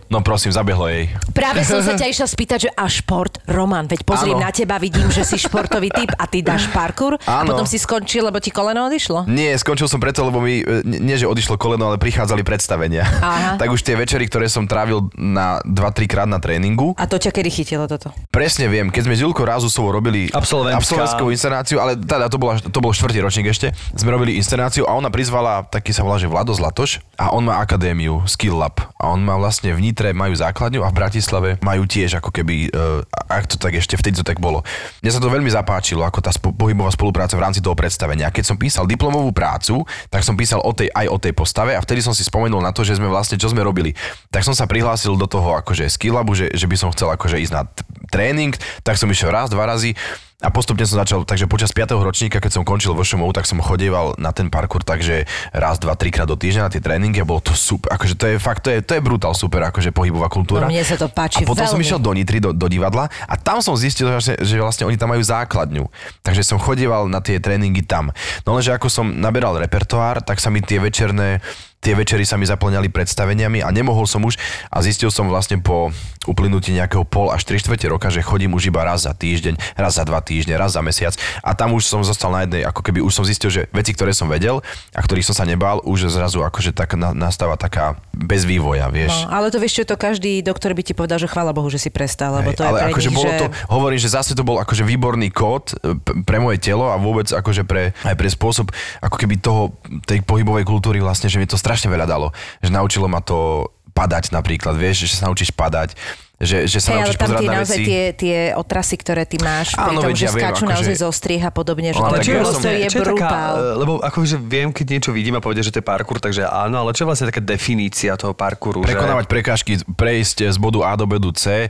[0.07, 1.11] No prosím, zabehlo jej.
[1.35, 5.07] Práve som sa ťa išla spýtať, že a šport, Roman, veď pozriem na teba, vidím,
[5.07, 7.55] že si športový typ a ty dáš parkour a Áno.
[7.55, 9.23] potom si skončil, lebo ti koleno odišlo.
[9.25, 13.07] Nie, skončil som preto, lebo mi, e, nie že odišlo koleno, ale prichádzali predstavenia.
[13.07, 13.55] Aha.
[13.61, 17.31] tak už tie večery, ktoré som trávil na 2-3 krát na tréningu, A to ťa
[17.31, 18.11] kedy chytilo toto?
[18.27, 22.79] presne viem, keď sme s Julkou Rázusovou robili absolventskú inscenáciu, ale teda to, bola, to
[22.79, 26.51] bol štvrtý ročník ešte, sme robili inscenáciu a ona prizvala, taký sa volá, že Vlado
[26.51, 30.83] Zlatoš a on má akadémiu Skill Lab a on má vlastne v Nitre majú základňu
[30.83, 33.01] a v Bratislave majú tiež ako keby, uh,
[33.37, 34.65] ak to tak ešte vtedy to tak bolo.
[35.05, 38.27] Mne sa to veľmi zapáčilo, ako tá spo- pohybová spolupráca v rámci toho predstavenia.
[38.27, 41.77] A keď som písal diplomovú prácu, tak som písal o tej, aj o tej postave
[41.77, 43.93] a vtedy som si spomenul na to, že sme vlastne, čo sme robili.
[44.33, 47.37] Tak som sa prihlásil do toho akože Skill Labu, že, že by som chcel akože
[47.37, 47.63] ísť na
[48.09, 49.93] tréning, tak som išiel raz, dva razy
[50.37, 51.97] a postupne som začal, takže počas 5.
[51.97, 55.97] ročníka, keď som končil vo šomu, tak som chodieval na ten parkour, takže raz, dva,
[55.97, 58.69] trikrát do týždňa na tie tréningy a bolo to super, akože to je fakt, to
[58.69, 60.69] je, to je brutál super, akože pohybová kultúra.
[60.69, 61.89] No, mne sa to páči A potom som veľmi.
[61.89, 64.93] išiel do Nitry, do, do divadla a tam som zistil, že, vlastne- že vlastne oni
[64.93, 65.89] tam majú základňu.
[66.21, 68.13] Takže som chodieval na tie tréningy tam.
[68.45, 71.41] No lenže ako som naberal repertoár, tak sa mi tie večerné
[71.81, 74.35] tie večery sa mi zaplňali predstaveniami a nemohol som už
[74.73, 75.93] a zistil som vlastne po
[76.27, 79.95] uplynutí nejakého pol až 3 štvrte roka, že chodím už iba raz za týždeň, raz
[79.95, 82.99] za dva týždne, raz za mesiac a tam už som zostal na jednej, ako keby
[82.99, 84.59] už som zistil, že veci, ktoré som vedel
[84.91, 89.13] a ktorých som sa nebál, už zrazu akože tak na, nastáva taká bez vývoja, vieš.
[89.23, 91.79] No, ale to vieš čo, to každý doktor by ti povedal, že chvála Bohu, že
[91.79, 93.39] si prestal, lebo Hej, to je ale pre akože nich, bolo že...
[93.39, 95.95] to, hovorím, že zase to bol akože výborný kód e,
[96.27, 98.67] pre moje telo a vôbec akože pre, aj pre spôsob
[98.99, 102.31] ako keby toho, tej pohybovej kultúry vlastne, že mi to strašne veľa dalo.
[102.63, 105.99] Že naučilo ma to padať napríklad, vieš, že sa naučíš padať,
[106.39, 107.87] že, že sa ale naučíš tam pozerať tie na naozaj veci.
[107.87, 110.73] tie, tie otrasy, ktoré ty máš, pri Áno, tom, veď že ja viem, skáču akože-
[110.75, 113.53] naozaj zo strih a podobne, že Ale to prosto som- je čo je taká, brutál.
[113.55, 116.77] e, lebo akože viem, keď niečo vidím a povedia, že to je parkour, takže áno,
[116.77, 118.79] ale čo je vlastne taká definícia toho parkouru?
[118.79, 121.67] Prekonávať prekážky, prejsť z bodu A do bodu C, e,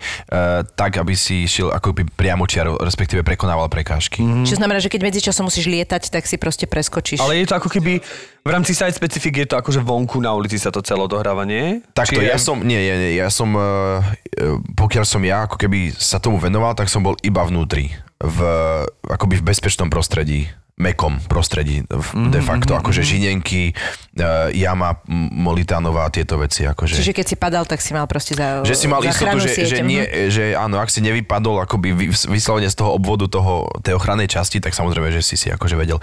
[0.70, 4.20] tak, aby si šiel ako by priamo čiaro, respektíve prekonával prekážky.
[4.20, 4.44] Mhm.
[4.44, 7.18] Čo znamená, že keď medzičasom musíš lietať, tak si proste preskočíš.
[7.18, 8.04] Ale je to ako keby,
[8.44, 11.80] v rámci site specific je to akože vonku na ulici sa to celé odohráva, nie?
[11.90, 14.00] Takto, Či je- ja som, nie, nie, nie, ja som, uh,
[14.74, 18.38] pokiaľ som ja ako keby sa tomu venoval, tak som bol iba vnútri, v,
[19.04, 20.46] akoby v bezpečnom prostredí,
[20.76, 23.74] mekom prostredí, Mhm, de facto, akože žinenky,
[24.16, 26.94] uh, jama, m- Molitánová, tieto veci, akože.
[26.94, 29.66] Čiže keď si padal, tak si mal proste za že si mal istotu, že, sieť.
[29.68, 29.88] že, Mhm.
[29.88, 34.28] nie, že áno, ak si nevypadol akoby vy- vyslovene z toho obvodu toho, tej ochrannej
[34.28, 35.98] časti, tak samozrejme, že si si akože vedel.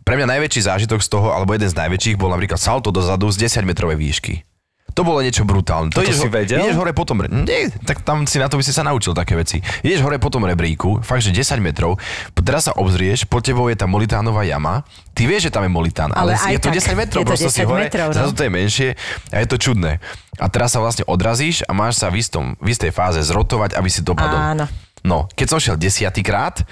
[0.00, 3.42] Pre mňa najväčší zážitok z toho, alebo jeden z najväčších, bol napríklad salto dozadu z
[3.42, 4.46] 10 metrovej výšky.
[4.92, 5.88] To bolo niečo brutálne.
[5.88, 6.60] to ideš si ho- vedel?
[6.60, 9.58] Ideš hore potom, nie, tak tam si na to by si sa naučil také veci.
[9.80, 11.96] Ideš hore po tom rebríku, fakt, že 10 metrov,
[12.42, 14.84] teraz sa obzrieš, pod tebou je tá Molitánová jama,
[15.16, 17.30] ty vieš, že tam je Molitán, ale, Ale je to tak, 10 metrov, je to
[17.32, 18.16] prosto si 10 hore, metrov, no.
[18.18, 18.88] zrazu to je menšie
[19.32, 20.02] a je to čudné.
[20.36, 23.88] A teraz sa vlastne odrazíš a máš sa v, istom, v istej fáze zrotovať, aby
[23.88, 24.36] si dopadol.
[24.36, 24.64] Áno.
[25.02, 26.62] No, keď som šiel desiatýkrát,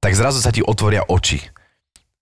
[0.00, 1.40] tak zrazu sa ti otvoria oči.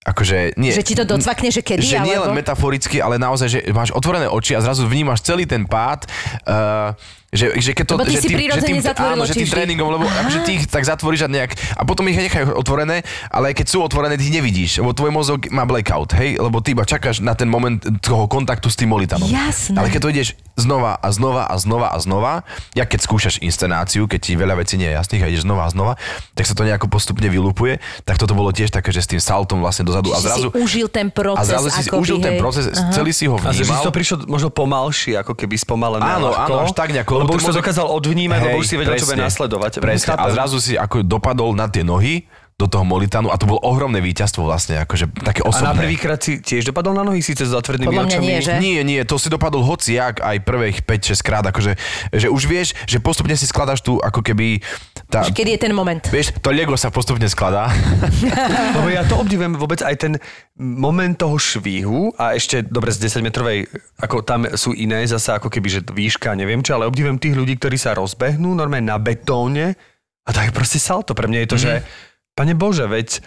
[0.05, 0.69] Akože nie.
[0.71, 2.29] Že ti to docvakne, že kedy, Že nie alebo?
[2.29, 6.05] len metaforicky, ale naozaj, že máš otvorené oči a zrazu vnímaš celý ten pád.
[6.45, 6.93] Uh,
[7.35, 10.07] že, že keď to, Lebo ty že si prirodzene zatvoril áno, že tým tréningom, lebo
[10.07, 13.83] akože ty ich tak zatvoríš a nejak, a potom ich nechajú otvorené, ale keď sú
[13.83, 17.35] otvorené, ty ich nevidíš, lebo tvoj mozog má blackout, hej, lebo ty iba čakáš na
[17.35, 19.27] ten moment toho kontaktu s tým molitanom.
[19.27, 19.75] Jasné.
[19.75, 22.33] Ale keď to ideš znova a znova a znova a znova,
[22.79, 25.71] ja keď skúšaš inscenáciu, keď ti veľa vecí nie je jasných a ideš znova a
[25.75, 25.93] znova,
[26.39, 29.59] tak sa to nejako postupne vylupuje, tak toto bolo tiež také, že s tým saltom
[29.59, 30.49] vlastne dozadu a Že zrazu...
[30.55, 31.47] si užil ten a proces.
[31.51, 32.41] zrazu si akoby, užil ten hej.
[32.41, 32.65] proces,
[32.95, 33.83] celý si ho A že si vnímal.
[33.83, 36.07] to prišlo možno pomalšie, ako keby spomalené.
[36.07, 37.24] Áno, ľahko, áno, až tak nejako.
[37.25, 39.71] Lebo už to mozog- dokázal odvnímať, lebo Hej, už si vedel, čo bude presne, nasledovať.
[39.81, 40.13] Presne.
[40.15, 43.99] A zrazu si ako dopadol na tie nohy do toho molitanu a to bolo ohromné
[43.99, 45.75] víťazstvo vlastne, akože také A na osobné.
[45.75, 48.23] prvýkrát si tiež dopadol na nohy, síce s Podľa mňa očami.
[48.23, 48.53] nie, že?
[48.63, 51.75] Nie, nie, to si dopadol hociak aj prvých 5-6 krát, akože
[52.15, 54.63] že už vieš, že postupne si skladaš tu ako keby
[55.11, 55.99] tá, Kedy je ten moment?
[56.07, 57.75] vieš, to Lego sa postupne skladá.
[58.79, 60.13] Lebo ja to obdivujem vôbec aj ten
[60.55, 63.67] moment toho švíhu a ešte, dobre, z 10 metrovej,
[63.99, 67.59] ako tam sú iné zase ako keby, že výška, neviem čo, ale obdivujem tých ľudí,
[67.59, 69.75] ktorí sa rozbehnú normálne na betóne
[70.23, 71.19] a tak proste salto.
[71.19, 71.73] Pre mňa je to, že
[72.35, 73.21] pane Bože, veď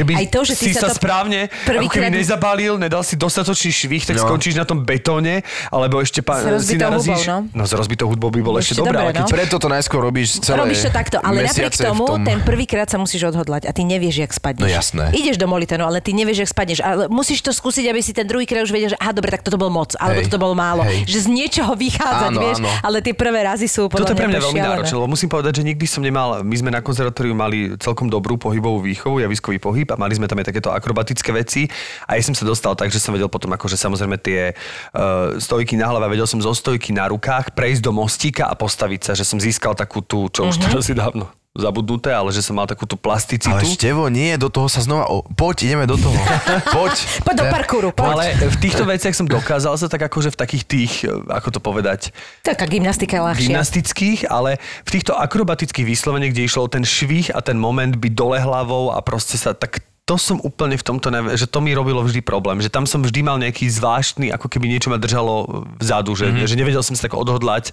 [0.00, 3.68] keby Aj to, že si sa sa, to správne, prvýkrát- keby nezabalil, nedal si dostatočný
[3.70, 4.24] švih, tak No.
[4.24, 7.28] skončíš na tom betóne, alebo ešte pa, si narazíš...
[7.28, 7.60] hubou, no.
[7.60, 9.34] no s rozbitou hudbou by bolo ešte, Ešte dobré, ale dobré, keď no.
[9.36, 12.24] Preto to najskôr robíš celé Robíš to takto, ale napriek tomu, tom...
[12.24, 14.64] ten prvýkrát sa musíš odhodlať a ty nevieš, jak spadneš.
[14.64, 15.04] No jasné.
[15.12, 16.78] Ideš do molitenu, ale ty nevieš, jak spadneš.
[16.80, 19.58] Ale musíš to skúsiť, aby si ten druhýkrát už vedel, že aha, dobre, tak toto
[19.58, 20.26] bol moc, alebo Hej.
[20.28, 20.82] toto bolo málo.
[20.86, 21.04] Hej.
[21.04, 22.70] Že z niečoho vychádzať, Áno, vieš, áno.
[22.80, 25.62] ale tie prvé razy sú podľa Toto pre mňa veľmi náročné, lebo musím povedať, že
[25.66, 29.98] nikdy som nemal, my sme na konzervatóriu mali celkom dobrú pohybovú výchovu, javiskový pohyb a
[29.98, 31.66] mali sme tam aj takéto akrobatické veci.
[32.06, 35.74] A ja som sa dostal tak, že som vedel potom akože samozrejme tie uh, stojky
[35.74, 39.26] na hlave, vedel som zo stojky na rukách prejsť do mostíka a postaviť sa, že
[39.26, 42.88] som získal takú tú, čo už teraz si dávno zabudnuté, ale že som mal takú
[42.88, 43.52] tú plasticitu.
[43.52, 45.06] Ale Števo, nie, do toho sa znova...
[45.12, 46.16] O, poď, ideme do toho.
[46.76, 46.94] poď.
[47.22, 48.12] Poď do parkouru, poď.
[48.16, 51.60] Ale v týchto veciach som dokázal sa tak akože v takých tých, eh, ako to
[51.60, 52.10] povedať,
[52.42, 53.42] Taká gymnastika je ľahšia.
[53.52, 58.12] gymnastických, ale v týchto akrobatických výslovene, kde išlo o ten švih a ten moment byť
[58.16, 61.70] dole hlavou a proste sa tak to som úplne v tomto, neve- že to mi
[61.70, 65.62] robilo vždy problém, že tam som vždy mal nejaký zvláštny, ako keby niečo ma držalo
[65.78, 66.50] vzadu, že, mm-hmm.
[66.50, 67.70] že nevedel som sa tak odhodlať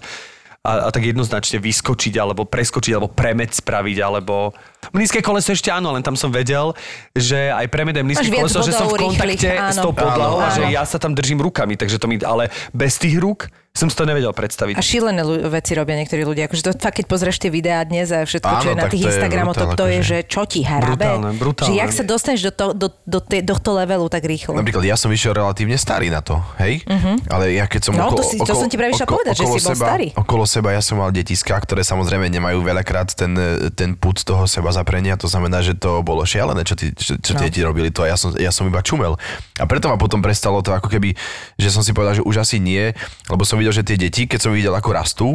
[0.66, 4.50] a, a tak jednoznačne vyskočiť, alebo preskočiť, alebo premed spraviť, alebo...
[4.90, 6.74] Mnízke koleso ešte áno, len tam som vedel,
[7.14, 10.50] že aj premed aj mnízke koleso, že som v kontakte rýchlych, s tou podlahou a
[10.50, 12.18] že ja sa tam držím rukami, takže to mi...
[12.18, 13.46] Ale bez tých rúk
[13.78, 14.74] som si to nevedel predstaviť.
[14.74, 16.44] A šílené ľu- veci robia niektorí ľudia.
[16.44, 18.98] Akože to fakt, keď pozrieš tie videá dnes a všetko, čo Áno, je na tých
[18.98, 20.02] to je Instagramoch, to, to je, akože.
[20.04, 20.98] že čo ti hrabe.
[20.98, 21.68] Brutálne, brutálne.
[21.68, 24.52] Že jak sa dostaneš do, to, do, do, te, do toho levelu tak rýchlo.
[24.52, 26.82] Napríklad ja som išiel relatívne starý na to, hej?
[27.28, 29.42] Ale ja keď som No, okolo, to si- to som ti práve išla povedať, že
[29.42, 30.06] okolo si bol seba, starý.
[30.12, 33.30] Okolo seba ja som mal detiska, ktoré samozrejme nemajú veľakrát ten,
[33.72, 37.30] ten put toho seba zaprenia, to znamená, že to bolo šialené, čo, tí, čo, čo
[37.30, 37.38] No.
[37.38, 39.14] tie ti robili to a ja som, ja som iba čumel.
[39.54, 41.14] A preto ma potom prestalo to ako keby,
[41.54, 42.90] že som si povedal, že už asi nie,
[43.26, 45.28] lebo som videl, že tie deti, keď som videl, ako rastú,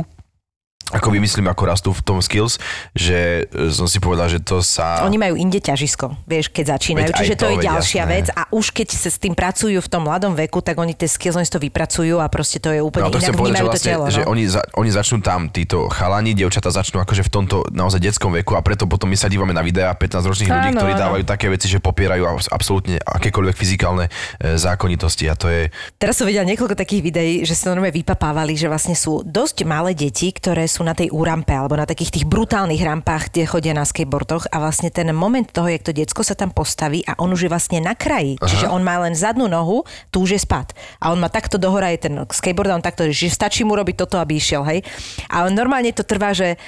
[0.93, 2.61] ako vymyslím, ako rastú v tom skills,
[2.93, 5.01] že e, som si povedal, že to sa...
[5.03, 7.09] Oni majú inde ťažisko, vieš, keď začínajú.
[7.09, 8.13] Veď Čiže to, to, je ďalšia jasné.
[8.13, 11.09] vec a už keď sa s tým pracujú v tom mladom veku, tak oni tie
[11.09, 13.49] skills, oni si to vypracujú a proste to je úplne No to inak chcem povedať,
[13.49, 14.05] že, vnímajú to vlastne, telo.
[14.07, 14.29] že no.
[14.29, 18.53] oni, za, oni začnú tam, títo chalani, dievčata začnú akože v tomto naozaj detskom veku
[18.53, 21.01] a preto potom my sa dívame na videá 15-ročných ľudí, Áno, ktorí áno.
[21.09, 24.11] dávajú také veci, že popierajú abs- absolútne akékoľvek fyzikálne e,
[24.59, 25.73] zákonitosti a to je...
[25.97, 29.97] Teraz som videla niekoľko takých videí, že sa normálne vypapávali, že vlastne sú dosť malé
[29.97, 33.87] deti, ktoré sú na tej úrampe alebo na takých tých brutálnych rampách, kde chodia na
[33.87, 37.47] skateboardoch a vlastne ten moment toho, jak to diecko sa tam postaví a on už
[37.47, 38.35] je vlastne na kraji.
[38.37, 38.47] Aha.
[38.51, 40.75] Čiže on má len zadnú nohu, tu už je spad.
[40.99, 43.95] A on má takto dohora je ten skateboard a on takto, že stačí mu robiť
[44.03, 44.83] toto, aby išiel, hej.
[45.31, 46.59] A on normálne to trvá, že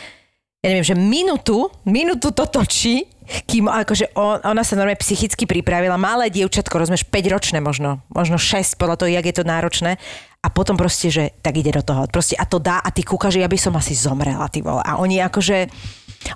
[0.65, 3.05] ja neviem, že minútu, minútu to točí,
[3.45, 8.41] kým akože on, ona sa normálne psychicky pripravila, malé dievčatko, rozumieš, 5 ročné možno, možno
[8.41, 10.01] 6 podľa toho, jak je to náročné
[10.45, 12.05] a potom proste, že tak ide do toho.
[12.05, 14.85] Proste a to dá a ty kúka, že ja by som asi zomrela, ty vole.
[14.85, 15.65] A oni akože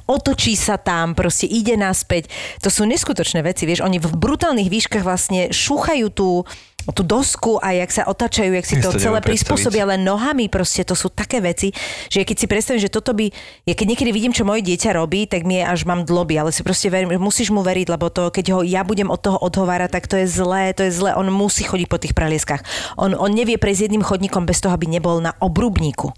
[0.09, 2.25] otočí sa tam, proste ide naspäť.
[2.65, 6.49] To sú neskutočné veci, vieš, oni v brutálnych výškach vlastne šúchajú tú,
[6.91, 10.93] tú dosku a jak sa otáčajú, jak si to celé prispôsobia len nohami, proste to
[10.93, 11.71] sú také veci,
[12.09, 13.29] že keď si predstavím, že toto by,
[13.67, 16.49] ja keď niekedy vidím, čo moje dieťa robí, tak mi je až mám dloby, ale
[16.55, 19.89] si proste verím, musíš mu veriť, lebo to, keď ho ja budem od toho odhovárať,
[19.95, 22.61] tak to je zlé, to je zlé, on musí chodiť po tých prelieskách.
[22.97, 26.13] On, on nevie prejsť jedným chodníkom bez toho, aby nebol na obrubníku.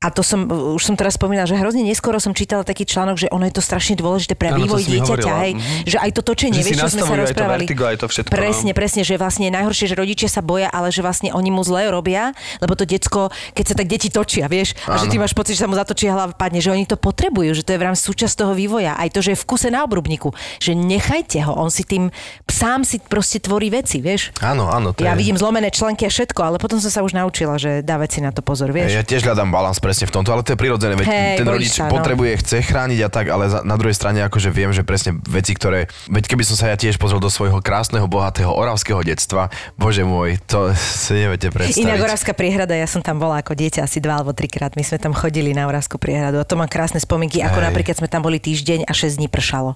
[0.00, 3.28] A to som, už som teraz spomínala, že hrozne neskoro som čítala taký článok, že
[3.28, 5.44] ono je to strašne dôležité pre to vývoj dieťaťa, hovorila.
[5.44, 5.72] hej, Mhm.
[5.84, 7.64] že aj to točenie, Že vieš, čo sme sa nastavujú aj to rozprávali.
[7.68, 8.36] vertigo, aj to všetko, no.
[8.40, 11.60] Presne, presne, že vlastne je najhoršie, že rodičia sa boja, ale že vlastne oni mu
[11.60, 12.32] zle robia,
[12.64, 15.60] lebo to decko, keď sa tak deti točia, vieš, a že ty máš pocit, že
[15.60, 18.40] sa mu zatočí hlava padne, že oni to potrebujú, že to je v rámci súčasť
[18.40, 18.96] toho vývoja.
[18.96, 22.08] Aj to, že je v kuse na obrubníku, že nechajte ho, on si tým
[22.48, 24.32] sám si proste tvorí veci, vieš.
[24.40, 24.96] Áno, áno.
[24.96, 25.20] Ja je...
[25.20, 28.32] vidím zlomené členky a všetko, ale potom som sa už naučila, že dávať si na
[28.32, 28.96] to pozor, vieš.
[28.96, 31.74] Ja tiež hľadám balans presne v tomto, ale to je prirodzené, veď Hej, ten rodič
[31.74, 31.98] sa, no.
[31.98, 35.58] potrebuje, chce chrániť a tak, ale za, na druhej strane akože viem, že presne veci,
[35.58, 40.06] ktoré, veď keby som sa ja tiež pozrel do svojho krásneho, bohatého oravského detstva, bože
[40.06, 41.82] môj, to si neviete predstaviť.
[41.82, 44.78] Inak Oravská priehrada, ja som tam bola ako dieťa asi dva alebo trikrát.
[44.78, 47.66] My sme tam chodili na Oravskú priehradu a to mám krásne spomienky, ako Hej.
[47.66, 49.74] napríklad sme tam boli týždeň a 6 dní pršalo.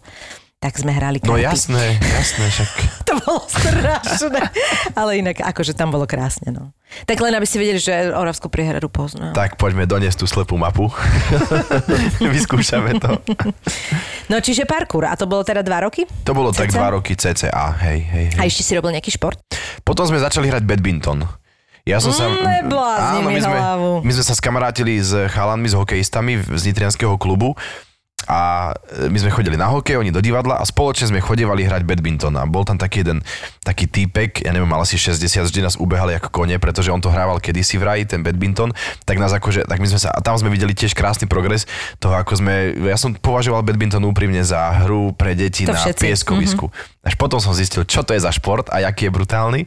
[0.64, 1.44] Tak sme hrali No karty.
[1.44, 2.70] jasné, jasné, však.
[3.08, 4.40] To bolo strašné.
[4.96, 6.72] Ale inak, akože tam bolo krásne, no.
[7.04, 9.36] Tak len aby ste vedeli, že Oravskú priehradu poznám.
[9.36, 10.88] Tak poďme doniesť tú slepú mapu.
[12.34, 13.20] Vyskúšame to.
[14.26, 15.04] No čiže parkour.
[15.04, 16.08] A to bolo teda dva roky?
[16.24, 16.76] To bolo tak Cca?
[16.76, 17.50] dva roky cca,
[17.82, 18.38] hej, hej, hej.
[18.40, 19.36] A ešte si robil nejaký šport?
[19.82, 21.28] Potom sme začali hrať badminton.
[21.84, 22.24] Ja som sa...
[22.24, 23.90] Mm, neblázni Áno, my sme, hlavu.
[24.00, 27.52] my sme sa skamarátili s chalanmi, s hokejistami z Nitrianského klubu
[28.24, 31.84] a e, my sme chodili na hokej, oni do divadla a spoločne sme chodevali hrať
[31.84, 33.20] badminton a bol tam taký jeden
[33.64, 37.12] taký týpek, ja neviem, mal asi 60, vždy nás ubehali ako kone, pretože on to
[37.12, 38.72] hrával kedysi vraj, ten badminton,
[39.04, 41.68] tak nás akože, tak my sme sa, a tam sme videli tiež krásny progres
[42.00, 46.02] toho, ako sme, ja som považoval badminton úprimne za hru pre deti To na všetci.
[46.04, 46.68] pieskovisku.
[47.04, 49.62] Až potom som zistil, čo to je za šport a aký je brutálny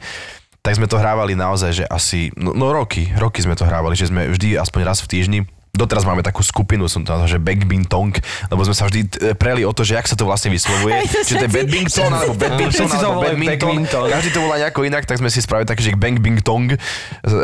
[0.67, 4.11] tak sme to hrávali naozaj, že asi, no, no roky, roky sme to hrávali, že
[4.11, 5.39] sme vždy aspoň raz v týždni
[5.77, 8.09] Doteraz máme takú skupinu, som to nazval, že badminton,
[8.49, 11.05] lebo sme sa vždy e, preli o to, že jak sa to vlastne vyslovuje.
[11.29, 13.69] Či to je badminton, alebo badminton, alebo badminton.
[13.69, 14.05] badminton.
[14.09, 16.77] Každý to volá nejako inak, tak sme si spravili také, že bing tong e,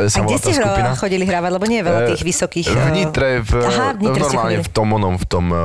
[0.10, 0.98] sa A kde ste skupina.
[0.98, 1.52] chodili hrávať?
[1.54, 2.68] Lebo nie je veľa tých vysokých...
[2.74, 5.62] V Nitre, v, Aha, v Nitre normálne v tom onom, v tom, e,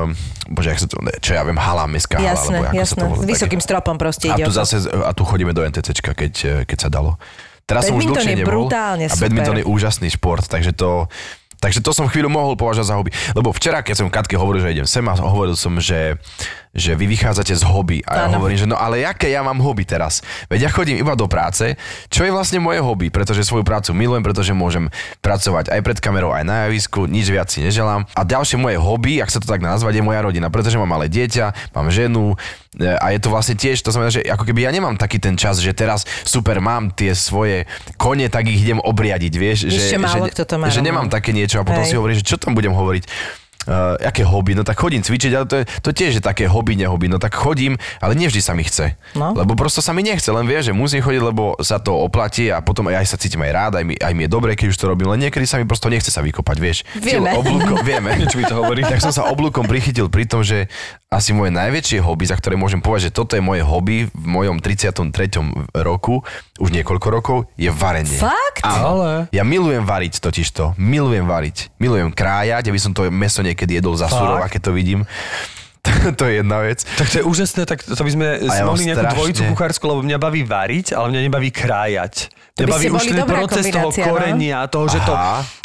[0.53, 2.99] bože, jak sa to, čo ja viem, hala, mestská hala, Jasné, alebo ako sa jasné.
[3.01, 3.17] to volá.
[3.17, 4.59] S vysokým stropom proste A ide tu o to.
[4.61, 7.17] zase, a tu chodíme do NTCčka, keď, e, keď sa dalo.
[7.65, 8.49] Teraz som už Badminton dlhšie nebol.
[8.65, 9.61] brutálne a badminton super.
[9.61, 11.05] je úžasný šport, takže to,
[11.59, 13.11] takže to som chvíľu mohol považovať za hobby.
[13.35, 16.15] Lebo včera, keď som Katke hovoril, že idem sem a hovoril som, že,
[16.69, 18.05] že vy vychádzate z hobby.
[18.05, 18.37] A ja Áno.
[18.37, 20.21] hovorím, že no ale aké ja mám hobby teraz?
[20.53, 21.73] Veď ja chodím iba do práce,
[22.13, 24.93] čo je vlastne moje hobby, pretože svoju prácu milujem, pretože môžem
[25.25, 28.05] pracovať aj pred kamerou, aj na javisku, nič viac si neželám.
[28.13, 31.09] A ďalšie moje hobby, ak sa to tak nazvať, je moja rodina, pretože mám malé
[31.09, 32.37] dieťa, mám ženu
[32.77, 35.33] e, a je to vlastne tiež, to znamená, že ako keby ja nemám taký ten
[35.33, 37.65] čas, že teraz super, mám tie svoje
[37.97, 41.09] kone, tak ich idem obriadiť, vieš, Ešte že, málo že, kto to má, že nemám
[41.09, 41.89] také niečo a potom Hej.
[41.89, 43.03] si hovorím, že čo tam budem hovoriť.
[43.67, 46.79] Uh, aké hobby, no tak chodím cvičiť, ale to, je, to tiež je také hobby,
[46.79, 48.95] nehobby, no tak chodím, ale nevždy sa mi chce.
[49.19, 49.35] No.
[49.35, 52.63] Lebo prosto sa mi nechce, len vie, že musím chodiť, lebo sa to oplatí a
[52.63, 54.87] potom aj sa cítim aj rád, aj mi, aj mi je dobre, keď už to
[54.87, 56.87] robím, len niekedy sa mi prosto nechce sa vykopať, vieš.
[56.97, 57.29] Vieme.
[57.29, 58.15] Telo Oblúkom, vieme.
[58.15, 58.81] Niečo mi to hovorí.
[58.81, 60.71] Tak som sa oblúkom prichytil pri tom, že
[61.09, 64.61] asi moje najväčšie hobby, za ktoré môžem povedať, že toto je moje hobby v mojom
[64.61, 65.09] 33.
[65.81, 66.21] roku,
[66.61, 68.21] už niekoľko rokov, je varenie.
[68.21, 68.61] Fakt?
[68.61, 69.25] Ale...
[69.33, 70.77] Ja milujem variť totižto.
[70.77, 71.73] Milujem variť.
[71.81, 75.09] Milujem krájať, aby som to meso niekedy jedol za surov, keď to vidím.
[76.19, 76.83] to je jedna vec.
[76.97, 79.83] Tak to je úžasné, tak to by sme A ja mohli nejakú strašne- dvojicu kuchársku,
[79.85, 82.29] lebo mňa baví variť, ale mňa nebaví krájať.
[82.59, 83.95] Mňa baví už ten proces toho no?
[83.95, 85.13] korenia, toho, že, to,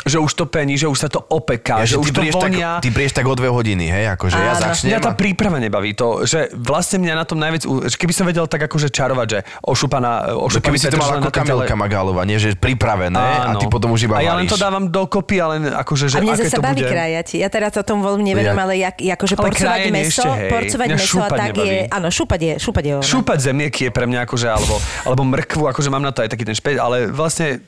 [0.07, 2.35] že už to pení, že už sa to opeká, Ja, že, už ty, to prieš
[2.39, 2.71] tak, vonia.
[2.79, 4.63] ty prieš tak o dve hodiny, hej, akože ja Áno.
[4.63, 4.89] začnem.
[4.95, 8.47] Mňa tá príprava nebaví to, že vlastne mňa na tom najviac, že keby som vedel
[8.47, 11.35] tak akože čarovať, že ošupaná, ošupaný keby si to mal ako.
[11.35, 14.87] Kamilka Magálova, nie, že pripravené a ty potom už iba A ja len to dávam
[14.87, 16.95] dokopy, ale akože, že A mne aké zase to baví bude.
[16.95, 17.27] krájať.
[17.43, 20.51] Ja teraz o tom veľmi neviem, Ja- ale jak, akože porcovať meso, ešte, hej.
[20.53, 21.49] porcovať Mňa meso a tak je...
[21.49, 21.77] nebaví.
[21.89, 23.05] Áno, šúpať je, šúpať je ono.
[23.05, 24.75] Šúpať zemiaky je pre mňa akože, alebo,
[25.09, 27.65] alebo mrkvu, akože mám na to aj taký ten špeť, ale vlastne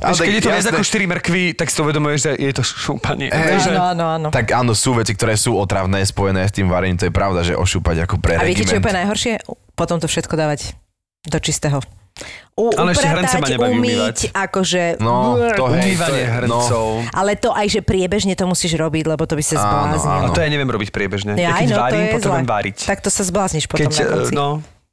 [0.00, 2.62] Ale keď je to viac ako 4 mrkvy, tak si to uvedomuješ, že je to
[2.64, 3.28] šúpanie.
[3.28, 4.28] Vieš, že- Áno, áno, áno.
[4.32, 7.52] Tak áno, sú veci, ktoré sú otravné, spojené s tým varením, to je pravda, že
[7.52, 9.44] ošúpať ako pre A viete, čo je úplne najhoršie?
[9.76, 10.72] Potom to všetko dávať
[11.28, 11.84] do čistého.
[12.52, 14.16] U, Ale ešte hrnce ma nebaví umývať.
[14.36, 15.00] akože...
[15.00, 16.86] No, to hej, Umývanie to je- hrncov.
[17.16, 20.28] Ale to aj, že priebežne to musíš robiť, lebo to by sa zbláznil.
[20.28, 21.40] A to ja neviem robiť priebežne.
[21.40, 22.52] Ja, Ja, aj keď no, varím, je potrebujem zle.
[22.52, 22.78] variť.
[22.84, 24.32] Tak to sa zblázniš potom keď, na konci.
[24.32, 24.48] eh, no,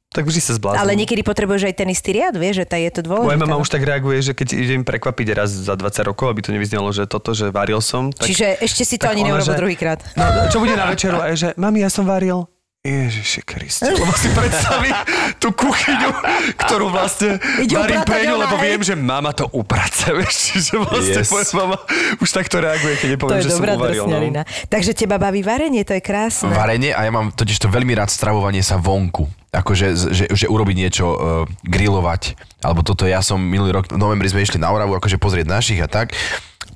[0.08, 0.80] tak vždy sa zbláznim.
[0.80, 3.28] Ale niekedy potrebuješ aj ten istý riad, vieš, že tá je to dôležité.
[3.36, 3.62] Moja mama no.
[3.62, 7.04] už tak reaguje, že keď idem prekvapiť raz za 20 rokov, aby to nevyznelo, že
[7.04, 8.08] toto, že varil som.
[8.08, 10.00] Tak, Čiže ešte si to ani neurobil druhýkrát.
[10.16, 11.20] No, čo bude na večeru?
[11.20, 12.48] A je, že mami, ja som varil.
[12.86, 13.90] Ježiši Kriste.
[13.90, 14.94] Lebo si predstaví
[15.42, 16.14] tú kuchyňu,
[16.62, 18.64] ktorú vlastne Ide varím pre ňu, lebo hej?
[18.70, 21.30] viem, že mama to uprace, vieš, čiže vlastne Yes.
[21.34, 21.76] moja mama
[22.22, 24.06] už takto reaguje, keď nepoviem, že som uvaril.
[24.06, 24.46] No.
[24.70, 26.54] Takže teba baví varenie, to je krásne.
[26.54, 29.26] Varenie a ja mám totiž to veľmi rád stravovanie sa vonku.
[29.50, 31.18] Akože, že, že urobiť niečo, uh,
[31.66, 32.36] grilovať.
[32.62, 35.80] Alebo toto ja som minulý rok, v novembri sme išli na Oravu, akože pozrieť našich
[35.82, 36.14] a tak.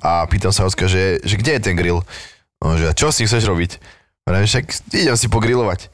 [0.03, 2.03] a pýtam sa Ocka, že, že kde je ten grill?
[2.59, 3.77] On, že čo si chceš robiť?
[4.25, 5.92] Vrajím, však idem si pogrilovať.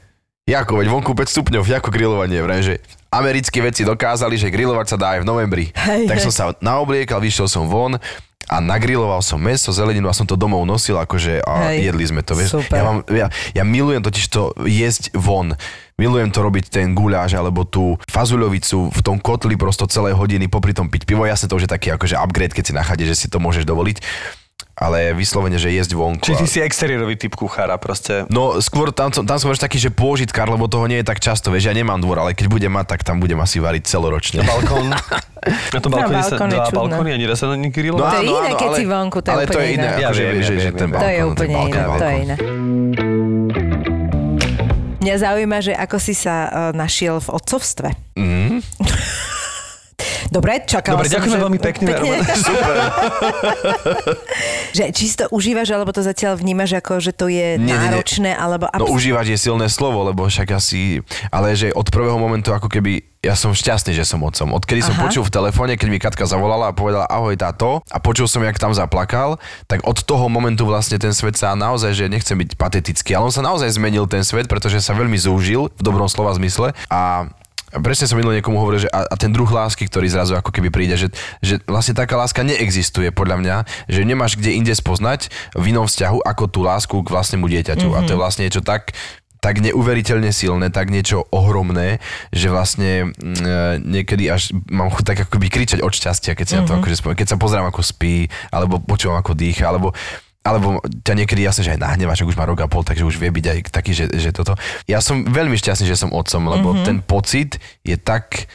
[0.49, 2.75] Jako, veď vonku 5 stupňov, ako grilovanie, vrajím, že
[3.13, 5.65] americké veci dokázali, že grilovať sa dá aj v novembri.
[5.77, 6.25] Hej, tak hej.
[6.25, 8.01] som sa naobliekal, vyšiel som von
[8.49, 11.93] a nagriloval som meso, zeleninu a som to domov nosil, akože a Hej.
[11.93, 12.57] jedli sme to, vieš.
[12.57, 12.81] Super.
[12.81, 15.53] Ja, mám, ja, ja milujem totiž to jesť von.
[16.01, 20.73] Milujem to robiť ten guľáš alebo tú fazuľovicu v tom kotli prosto celé hodiny, popri
[20.73, 21.29] tom piť pivo.
[21.29, 24.01] Jasne to už je taký akože upgrade, keď si nachádeš, že si to môžeš dovoliť.
[24.79, 26.23] Ale vyslovene, že jesť vonku.
[26.23, 28.23] Či a- ty si exteriérový typ kuchára proste.
[28.31, 31.19] No skôr tam, som- tam som až taký, že pôžitkár, lebo toho nie je tak
[31.19, 34.39] často, vieš, ja nemám dvor, ale keď budem mať, tak tam budem asi variť celoročne.
[34.41, 34.95] Balkón.
[35.75, 36.79] Na tom balkóne sa balkón je dva čudné.
[36.79, 37.99] balkóny a nedá sa na grilovať.
[38.01, 39.99] To je iné, keď si vonku, to je ale to úplne je iné, iné.
[39.99, 41.83] Ja viem, vieš, ja že viem, ten balkón, To je ten úplne balkón, iné, to
[41.83, 42.23] je balkón.
[42.23, 42.35] iné.
[44.99, 47.89] Mňa zaujíma, že ako si sa uh, našiel v otcovstve.
[48.15, 48.59] Mhm.
[50.29, 51.43] Dobre, čakala Dobre, som, ďakujeme že...
[51.43, 51.87] veľmi pekne.
[52.01, 52.21] Roman.
[54.77, 57.73] že či si to užívaš, alebo to zatiaľ vnímaš ako, že to je Nie, nie,
[57.73, 57.77] nie.
[57.89, 58.69] náročné, alebo...
[58.77, 61.01] No užívať je silné slovo, lebo však asi,
[61.33, 64.55] ale že od prvého momentu ako keby ja som šťastný, že som otcom.
[64.55, 65.11] Odkedy som Aha.
[65.11, 68.55] počul v telefóne, keď mi Katka zavolala a povedala ahoj táto a počul som, jak
[68.55, 69.35] tam zaplakal,
[69.67, 73.35] tak od toho momentu vlastne ten svet sa naozaj, že nechcem byť patetický, ale on
[73.35, 77.27] sa naozaj zmenil ten svet, pretože sa veľmi zúžil v dobrom slova zmysle a
[77.69, 80.73] Presne som minulý niekomu hovoril, že a, a ten druh lásky, ktorý zrazu ako keby
[80.73, 81.13] príde, že,
[81.45, 83.55] že vlastne taká láska neexistuje podľa mňa,
[83.85, 87.93] že nemáš kde inde spoznať v inom vzťahu ako tú lásku k vlastnému dieťaťu.
[87.93, 88.01] Mm-hmm.
[88.01, 88.97] A to je vlastne niečo tak,
[89.39, 92.03] tak neuveriteľne silné, tak niečo ohromné,
[92.35, 93.55] že vlastne mm, e,
[93.85, 96.67] niekedy až mám chuť tak akoby kričať od šťastia, keď, si mm-hmm.
[96.67, 99.95] na to akože spomínam, keď sa pozerám ako spí, alebo počúvam ako dýcha, alebo
[100.39, 103.19] alebo ťa niekedy jasne, že aj nahneva, že už má rok a pol, takže už
[103.19, 104.55] vie byť aj taký, že, že toto.
[104.87, 106.87] Ja som veľmi šťastný, že som otcom, lebo mm-hmm.
[106.87, 108.47] ten pocit je tak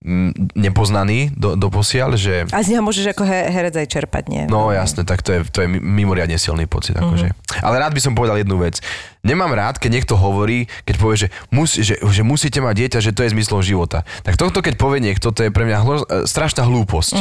[0.00, 4.24] mm, nepoznaný do, do posiaľ, že A z neho môžeš ako he- herec aj čerpať,
[4.32, 4.42] nie?
[4.48, 6.96] No jasné, tak to je, to je mi- mimoriadne silný pocit.
[6.96, 7.36] Akože.
[7.60, 8.80] Ale rád by som povedal jednu vec.
[9.20, 13.12] Nemám rád, keď niekto hovorí, keď povie, že, mus, že, že musíte mať dieťa, že
[13.12, 14.08] to je zmyslom života.
[14.24, 17.20] Tak toto, keď povie niekto, to je pre mňa hlo, e, strašná hlúposť.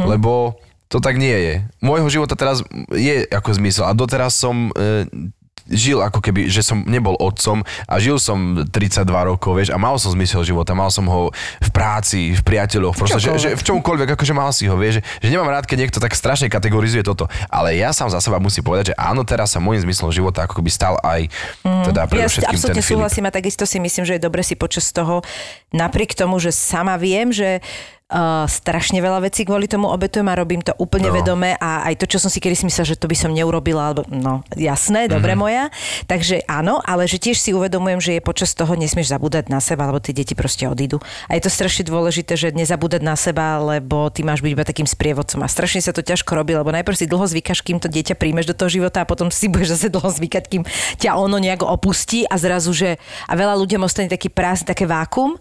[0.00, 0.56] Lebo
[0.90, 1.54] to tak nie je.
[1.78, 3.86] Môjho života teraz je ako zmysel.
[3.86, 5.30] A doteraz som e,
[5.70, 9.94] žil ako keby, že som nebol otcom a žil som 32 rokov, vieš, a mal
[10.02, 11.30] som zmysel života, mal som ho
[11.62, 15.02] v práci, v priateľoch, proste, že, že, v čomkoľvek, akože mal si ho, vieš, že,
[15.22, 18.66] že nemám rád, keď niekto tak strašne kategorizuje toto, ale ja sám za seba musím
[18.66, 21.30] povedať, že áno, teraz sa môjim zmyslom života ako keby stal aj
[21.62, 24.90] teda Ja predovšetkým ten absolútne súhlasím a takisto si myslím, že je dobre si počas
[24.90, 25.22] toho,
[25.70, 27.62] napriek tomu, že sama viem, že
[28.10, 31.14] Uh, strašne veľa vecí kvôli tomu obetujem a robím to úplne no.
[31.14, 33.94] Vedome a aj to, čo som si kedy si myslela, že to by som neurobila,
[33.94, 35.14] alebo no jasné, Mhm.
[35.14, 35.70] dobre moja.
[36.10, 39.86] Takže áno, ale že tiež si uvedomujem, že je počas toho nesmieš zabúdať na seba,
[39.86, 40.98] lebo tie deti proste odídu.
[41.30, 44.90] A je to strašne dôležité, že nezabúdať na seba, lebo ty máš byť iba takým
[44.90, 45.46] sprievodcom.
[45.46, 48.50] A strašne sa to ťažko robí, lebo najprv si dlho zvykaš, kým to dieťa príjmeš
[48.50, 50.62] do toho života a potom si budeš zase dlho zvykať, kým
[50.98, 52.98] ťa ono nejako opustí a zrazu, že
[53.30, 55.38] a veľa ľuďom ostane taký prázdny, také vákum.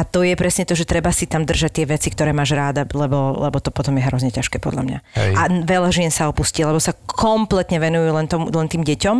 [0.00, 2.88] A to je presne to, že treba si tam držať tie veci, ktoré máš ráda,
[2.88, 4.98] lebo, lebo to potom je hrozne ťažké podľa mňa.
[5.12, 5.32] Hej.
[5.36, 9.16] A veľa žien sa opustí, lebo sa kompletne venujú len, tomu, len tým deťom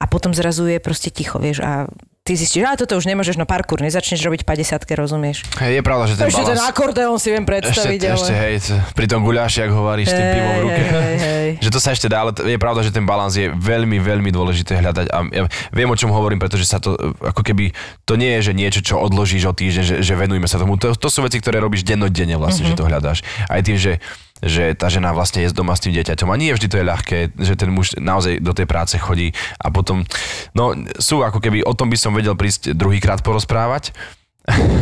[0.00, 1.84] a potom zrazu je proste ticho, vieš, a
[2.28, 5.48] ty zistíš, že toto už nemôžeš, no parkour, nezačneš robiť 50 rozumieš.
[5.56, 6.68] Hej, je pravda, že ten Ešte ten balans...
[6.68, 8.14] akordeón si viem Ešte, predstaviť, ale...
[8.14, 8.54] ešte, hej,
[8.92, 10.82] pri tom guľáši, ak hovoríš, s tým Hej, pivom v ruke.
[10.84, 11.50] hej, hej.
[11.64, 14.76] Že to sa ešte dá, ale je pravda, že ten balans je veľmi, veľmi dôležité
[14.76, 17.72] hľadať a ja viem, o čom hovorím, pretože sa to, e, ako keby,
[18.04, 20.76] to nie je, že niečo, čo odložíš o týždeň, že, že venujme sa tomu.
[20.76, 22.68] To, to sú veci, ktoré robíš dennodenne vlastne, Mhm.
[22.68, 22.76] mm-hmm.
[22.76, 23.18] že to hľadáš.
[23.46, 23.92] Aj tým, že
[24.38, 27.18] že tá žena vlastne je doma s tým dieťaťom a nie vždy to je ľahké,
[27.34, 30.06] že ten muž naozaj do tej práce chodí a potom,
[30.52, 33.90] no sú ako keby, o tom by som vedel prísť druhýkrát porozprávať,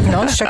[0.06, 0.46] No, však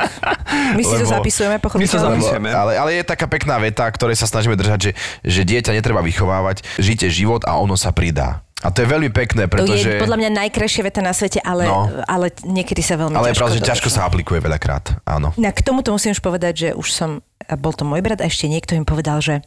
[0.77, 1.89] my si to Lebo- zapisujeme, pochopiteľne.
[1.89, 2.49] My to Lebo, Píšeme.
[2.53, 4.91] ale, ale je taká pekná veta, ktorej sa snažíme držať, že,
[5.25, 8.45] že dieťa netreba vychovávať, žite život a ono sa pridá.
[8.57, 9.85] A to je veľmi pekné, To pretože...
[9.85, 11.93] je podľa mňa najkrajšia veta na svete, ale, No.
[12.09, 15.29] ale niekedy sa veľmi ale ťažko pravda, že ťažko sa aplikuje veľakrát, áno.
[15.37, 17.09] No, k tomuto musím už povedať, že už som,
[17.45, 19.45] a bol to môj brat a ešte niekto im povedal, že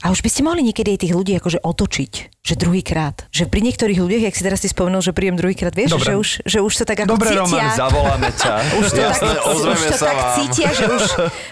[0.00, 3.24] a už by ste mohli niekedy aj tých ľudí akože otočiť, že druhýkrát.
[3.30, 6.04] Že pri niektorých ľuďoch, jak si teraz si spomenul, že príjem druhýkrát, vieš, Dobre.
[6.04, 7.40] že už, že už sa tak ako Dobre, cítia.
[7.40, 8.54] Roman, zavoláme ťa.
[8.80, 10.34] už to, tak, Jasné, už to tak vám.
[10.36, 11.04] cítia, že už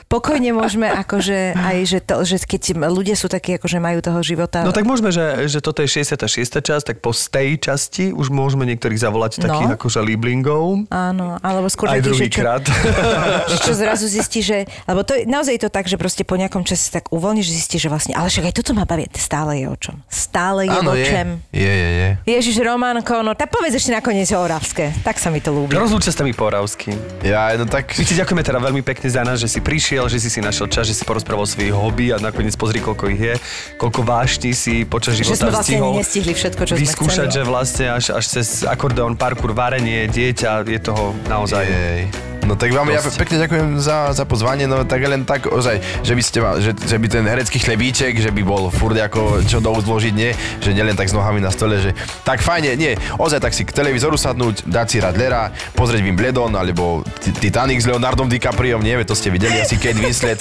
[0.07, 4.67] pokojne môžeme akože aj, že, to, že keď ľudia sú takí, akože majú toho života.
[4.67, 6.27] No tak môžeme, že, že toto je 66.
[6.59, 9.49] časť, tak po tej časti už môžeme niektorých zavolať No.
[9.49, 10.87] takých akože líblingov.
[10.89, 12.61] Áno, alebo skôr Aj čo, druhýkrát.
[13.51, 14.67] že čo zrazu zistí, že...
[14.85, 17.77] Lebo to naozaj je to tak, že proste po nejakom čase tak uvoľníš, že zistí,
[17.79, 18.02] že vlastne...
[18.11, 19.95] Ale však aj toto ma baví, stále je o čom.
[20.11, 21.07] Stále je Áno, je.
[21.07, 21.29] vočem.
[21.55, 22.09] Je, je, je.
[22.27, 24.91] Ježiš, Románko, no tak povedz ešte nakoniec o Oravské.
[25.07, 25.79] Tak sa mi to ľúbi.
[25.79, 26.91] Rozlúč sa s tými po oravsky.
[27.23, 27.95] Ja, no tak...
[27.95, 30.67] My ti ďakujeme teda veľmi pekne za nás, že si prišiel, že si si našiel
[30.67, 33.35] čas, že si porozprával o svojich hobby a nakoniec pozri, koľko ich je,
[33.79, 37.37] koľko vášni si počas Že života sme vlastne stihol nestihli všetko, čo sme vyskúšať, chceli.
[37.37, 41.63] že vlastne až, až cez akordeón, parkour, varenie, dieťa, je toho naozaj.
[41.69, 42.33] Jej.
[42.43, 43.23] No tak vám ja Dosť.
[43.23, 46.75] pekne ďakujem za, za pozvanie, no tak len tak ozaj, že by, ste ma, že,
[46.75, 47.63] že by ten herecký
[47.93, 50.33] chlebíček, že by bol furt ako čo do úst vložiť, nie,
[50.65, 51.93] že nielen tak s nohami na stole, že
[52.25, 57.05] tak fajne, nie, ozaj tak si k televízoru sadnúť, dať si Radlera, pozrieť Wimbledon, alebo
[57.21, 60.41] Ti- Titanic s Leonardom DiCapriom, nie, to ste videli asi Kate Winslet.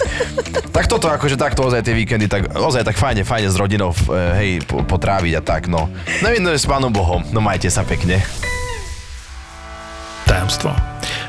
[0.76, 4.32] tak toto akože takto ozaj tie víkendy, tak ozaj tak fajne, fajne s rodinou, eh,
[4.40, 5.92] hej, po- potráviť a tak, no.
[6.24, 8.24] No, no s pánom Bohom, no majte sa pekne.
[10.24, 10.72] Tajomstvo.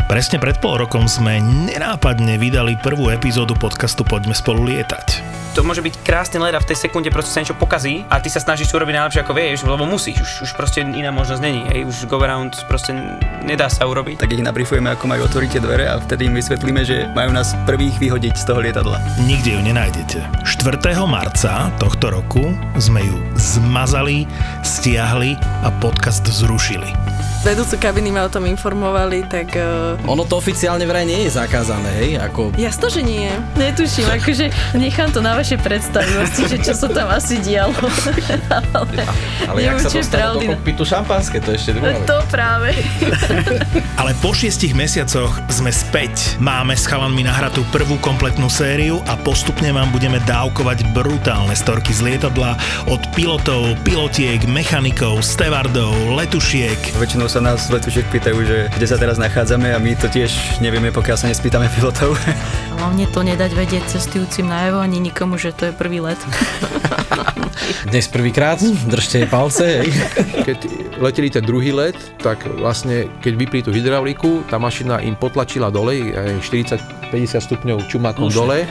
[0.07, 5.25] Presne pred pol rokom sme nenápadne vydali prvú epizódu podcastu Poďme spolu lietať.
[5.53, 8.33] To môže byť krásny let a v tej sekunde proste sa niečo pokazí a ty
[8.33, 11.85] sa snažíš urobiť najlepšie ako vieš, lebo musíš, už, už proste iná možnosť není, hej,
[11.85, 12.97] už go around proste
[13.45, 14.17] nedá sa urobiť.
[14.17, 17.53] tak ich nabrifujeme, ako majú otvoriť tie dvere a vtedy im vysvetlíme, že majú nás
[17.69, 18.97] prvých vyhodiť z toho lietadla.
[19.29, 20.19] Nikde ju nenájdete.
[20.49, 20.81] 4.
[21.05, 24.25] marca tohto roku sme ju zmazali,
[24.65, 26.89] stiahli a podcast zrušili.
[27.43, 29.59] Vedúcu kabiny ma o tom informovali, tak...
[29.59, 32.55] Uh, Ono to oficiálne vraj nie je zakázané, hej, ako...
[32.55, 33.27] jasno, že nie.
[33.59, 37.75] Netuším, akože nechám to na vaše predstavivosti, že čo sa tam asi dialo.
[38.79, 39.03] Ale,
[39.51, 40.47] Ale jak sa dostalo do pravdy.
[40.55, 41.99] kokpitu šampanské, to je ešte druhá.
[42.07, 42.71] To práve.
[44.01, 46.39] Ale po šiestich mesiacoch sme späť.
[46.39, 52.15] Máme s chalanmi nahratú prvú kompletnú sériu a postupne vám budeme dávkovať brutálne storky z
[52.15, 52.55] lietadla
[52.87, 55.91] od pilotov, pilotiek, mechanikov, stevardov,
[56.23, 56.79] letušiek.
[57.03, 60.95] Väčšinou sa nás letušiek pýtajú, že kde sa teraz nachádzame a my to tiež nevieme,
[60.95, 62.15] pokiaľ sa nespýtame pilotov.
[62.79, 66.19] Hlavne to nedať vedieť cestujúcim najavo ani nikomu, že to je prvý let.
[67.91, 69.85] Dnes prvýkrát, držte palce.
[70.47, 70.59] Keď
[70.99, 76.15] leteli ten druhý let, tak vlastne keď vypli tú hydrauliku, tá mašina im potlačila dole,
[76.15, 76.43] aj
[77.11, 78.35] 40-50 stupňov čumakom Už.
[78.35, 78.67] dole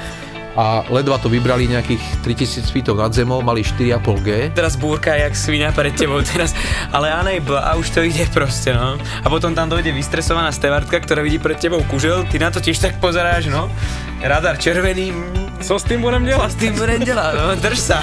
[0.56, 4.52] a ledva to vybrali nejakých 3000 feetov nad zemou, mali 4,5G.
[4.52, 6.52] Teraz búrka jak svinia pred tebou teraz,
[6.92, 9.00] ale unable a už to ide proste, no.
[9.00, 12.84] A potom tam dojde vystresovaná stevardka, ktorá vidí pred tebou kužel, ty na to tiež
[12.84, 13.72] tak pozeráš, no.
[14.20, 16.50] Radar červený, mm, co s tým budem delať?
[16.52, 18.02] S tým budem delať, no, drž sa.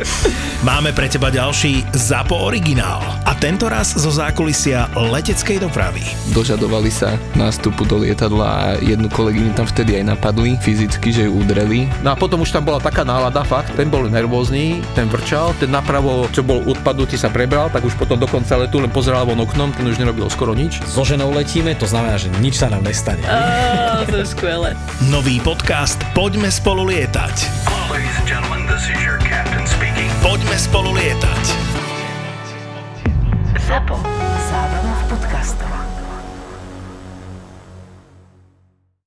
[0.68, 6.04] Máme pre teba ďalší ZAPO originál a tento raz zo zákulisia leteckej dopravy.
[6.36, 11.40] Dožadovali sa nástupu do lietadla a jednu kolegyňu tam vtedy aj napadli fyzicky, že ju
[11.40, 11.88] udreli.
[12.04, 15.72] No a potom už tam bola taká nálada, fakt, ten bol nervózny, ten vrčal, ten
[15.72, 19.72] napravo, čo bol odpadnutý, sa prebral, tak už potom dokonca letu len pozeral von oknom,
[19.72, 20.84] ten už nerobil skoro nič.
[20.84, 23.24] So ženou letíme, to znamená, že nič sa nám nestane.
[23.24, 24.76] Á, to je skvelé.
[25.08, 26.52] Nový podcast Poďme
[26.82, 27.36] spolu lietať.
[30.18, 31.44] Poďme spolu lietať.
[33.70, 34.02] ZAPO.
[34.50, 35.91] Zábrná v podcastovách.